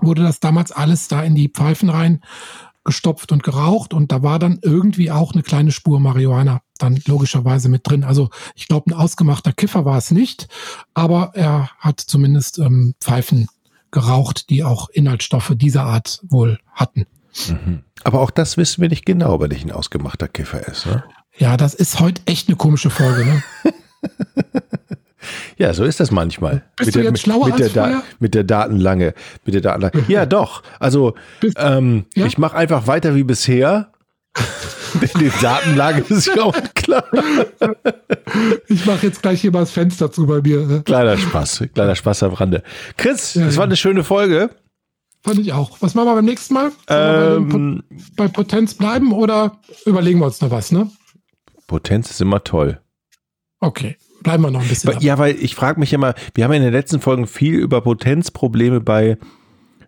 wurde 0.00 0.22
das 0.22 0.40
damals 0.40 0.72
alles 0.72 1.08
da 1.08 1.22
in 1.22 1.34
die 1.34 1.48
Pfeifen 1.48 1.88
rein 1.88 2.20
gestopft 2.84 3.32
und 3.32 3.42
geraucht 3.42 3.94
und 3.94 4.12
da 4.12 4.22
war 4.22 4.38
dann 4.38 4.58
irgendwie 4.62 5.10
auch 5.10 5.32
eine 5.32 5.42
kleine 5.42 5.72
Spur 5.72 6.00
Marihuana 6.00 6.60
dann 6.78 7.00
logischerweise 7.06 7.68
mit 7.68 7.88
drin. 7.88 8.04
Also 8.04 8.30
ich 8.54 8.68
glaube, 8.68 8.90
ein 8.90 8.94
ausgemachter 8.94 9.52
Kiffer 9.52 9.84
war 9.84 9.98
es 9.98 10.10
nicht, 10.10 10.48
aber 10.94 11.32
er 11.34 11.70
hat 11.78 12.00
zumindest 12.00 12.58
ähm, 12.58 12.94
Pfeifen 13.00 13.48
geraucht, 13.90 14.50
die 14.50 14.64
auch 14.64 14.88
Inhaltsstoffe 14.88 15.52
dieser 15.54 15.84
Art 15.84 16.20
wohl 16.24 16.58
hatten. 16.72 17.06
Mhm. 17.48 17.82
Aber 18.02 18.20
auch 18.20 18.30
das 18.30 18.56
wissen 18.56 18.82
wir 18.82 18.88
nicht 18.88 19.06
genau, 19.06 19.40
wenn 19.40 19.50
ich 19.50 19.64
ein 19.64 19.70
ausgemachter 19.72 20.28
Kiffer 20.28 20.66
ist. 20.66 20.86
Ne? 20.86 21.04
Ja, 21.36 21.56
das 21.56 21.74
ist 21.74 22.00
heute 22.00 22.22
echt 22.26 22.48
eine 22.48 22.56
komische 22.56 22.90
Folge. 22.90 23.24
Ne? 23.24 23.42
Ja, 25.56 25.72
so 25.72 25.84
ist 25.84 26.00
das 26.00 26.10
manchmal. 26.10 26.64
Bist 26.76 26.88
mit 26.88 26.94
du 26.96 26.98
der, 27.00 27.10
jetzt 27.10 27.20
schlauer 27.22 27.46
mit, 27.46 27.58
der 27.58 27.64
als 27.64 27.72
vorher? 27.72 28.02
mit 28.18 28.34
der 28.34 28.44
Datenlange. 28.44 29.14
Mit 29.44 29.54
der 29.54 29.62
Datenlange. 29.62 30.04
Ja, 30.08 30.26
doch. 30.26 30.62
Also 30.78 31.14
ähm, 31.56 32.04
Ja? 32.14 32.26
ich 32.26 32.38
mache 32.38 32.56
einfach 32.56 32.86
weiter 32.86 33.14
wie 33.14 33.24
bisher. 33.24 33.90
Die 35.00 35.30
Datenlage 35.40 36.04
ist 36.14 36.26
ja 36.26 36.42
auch 36.42 36.56
klar. 36.74 37.04
Ich 38.68 38.84
mache 38.86 39.06
jetzt 39.06 39.22
gleich 39.22 39.40
hier 39.40 39.52
mal 39.52 39.60
das 39.60 39.70
Fenster 39.70 40.10
zu 40.10 40.26
bei 40.26 40.40
mir. 40.40 40.60
ne? 40.66 40.82
Kleiner 40.84 41.16
Spaß, 41.16 41.64
kleiner 41.74 41.94
Spaß 41.94 42.22
am 42.24 42.34
Rande. 42.34 42.62
Chris, 42.96 43.34
Ja, 43.34 43.46
war 43.46 43.52
ja. 43.52 43.62
eine 43.62 43.76
schöne 43.76 44.04
Folge. 44.04 44.50
Fand 45.22 45.38
ich 45.38 45.52
auch. 45.52 45.78
Was 45.80 45.94
machen 45.94 46.06
wir 46.08 46.14
beim 46.16 46.24
nächsten 46.24 46.54
Mal? 46.54 46.70
Bei, 46.86 47.34
Ähm, 47.36 47.48
Po- 47.88 47.96
bei 48.16 48.28
Potenz 48.28 48.74
bleiben 48.74 49.12
oder 49.12 49.58
überlegen 49.86 50.18
wir 50.20 50.26
uns 50.26 50.40
noch 50.40 50.50
was, 50.50 50.70
ne? 50.70 50.90
Potenz 51.66 52.10
ist 52.10 52.20
immer 52.20 52.44
toll. 52.44 52.78
Okay, 53.60 53.96
bleiben 54.22 54.42
wir 54.42 54.50
noch 54.50 54.60
ein 54.60 54.68
bisschen. 54.68 55.00
Ja, 55.00 55.16
weil 55.18 55.36
ich 55.40 55.54
frage 55.54 55.80
mich 55.80 55.92
immer, 55.94 56.14
wir 56.34 56.44
haben 56.44 56.52
in 56.52 56.62
den 56.62 56.72
letzten 56.72 57.00
Folgen 57.00 57.26
viel 57.26 57.54
über 57.54 57.80
Potenzprobleme 57.80 58.80
bei 58.80 59.16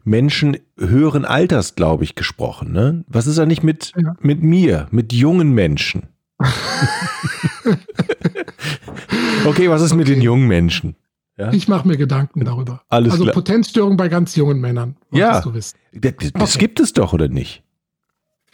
Menschen 0.06 0.56
höheren 0.78 1.24
Alters, 1.24 1.74
glaube 1.74 2.04
ich, 2.04 2.14
gesprochen. 2.14 2.72
Ne? 2.72 3.04
Was 3.08 3.26
ist 3.26 3.38
da 3.38 3.44
nicht 3.46 3.62
mit, 3.64 3.92
Ja. 3.96 4.14
mit 4.20 4.42
mir, 4.42 4.86
mit 4.92 5.12
jungen 5.12 5.50
Menschen? 5.52 6.04
okay, 9.46 9.68
was 9.68 9.82
ist 9.82 9.94
mit 9.94 10.08
den 10.08 10.20
jungen 10.22 10.46
Menschen? 10.46 10.94
Ja, 11.38 11.52
Ich 11.52 11.68
mache 11.68 11.86
mir 11.86 11.96
Gedanken 11.96 12.44
darüber. 12.44 12.82
Alles 12.88 13.12
also 13.12 13.24
klar. 13.24 13.34
Potenzstörung 13.34 13.96
bei 13.96 14.08
ganz 14.08 14.36
jungen 14.36 14.58
Männern. 14.60 14.96
Ja. 15.10 15.40
Du 15.42 15.52
wissen. 15.54 15.76
das, 15.92 16.14
das 16.32 16.32
Okay. 16.54 16.58
gibt 16.58 16.80
es 16.80 16.92
doch, 16.94 17.12
oder 17.12 17.28
nicht? 17.28 17.62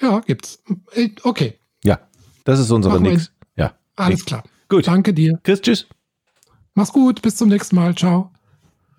Ja, 0.00 0.20
gibt's. 0.20 0.62
Äh, 0.94 1.10
Okay, 1.22 1.58
Ja, 1.84 2.00
das 2.44 2.58
ist 2.58 2.70
unsere 2.70 3.00
Nix. 3.00 3.30
Ja, 3.56 3.74
alles 3.94 4.20
Nix. 4.20 4.24
klar. 4.26 4.42
Gut. 4.68 4.86
Danke 4.86 5.12
dir. 5.14 5.38
Chris, 5.44 5.60
tschüss. 5.60 5.86
Mach's 6.74 6.92
gut, 6.92 7.20
bis 7.22 7.36
zum 7.36 7.48
nächsten 7.50 7.76
Mal. 7.76 7.94
Ciao. 7.94 8.32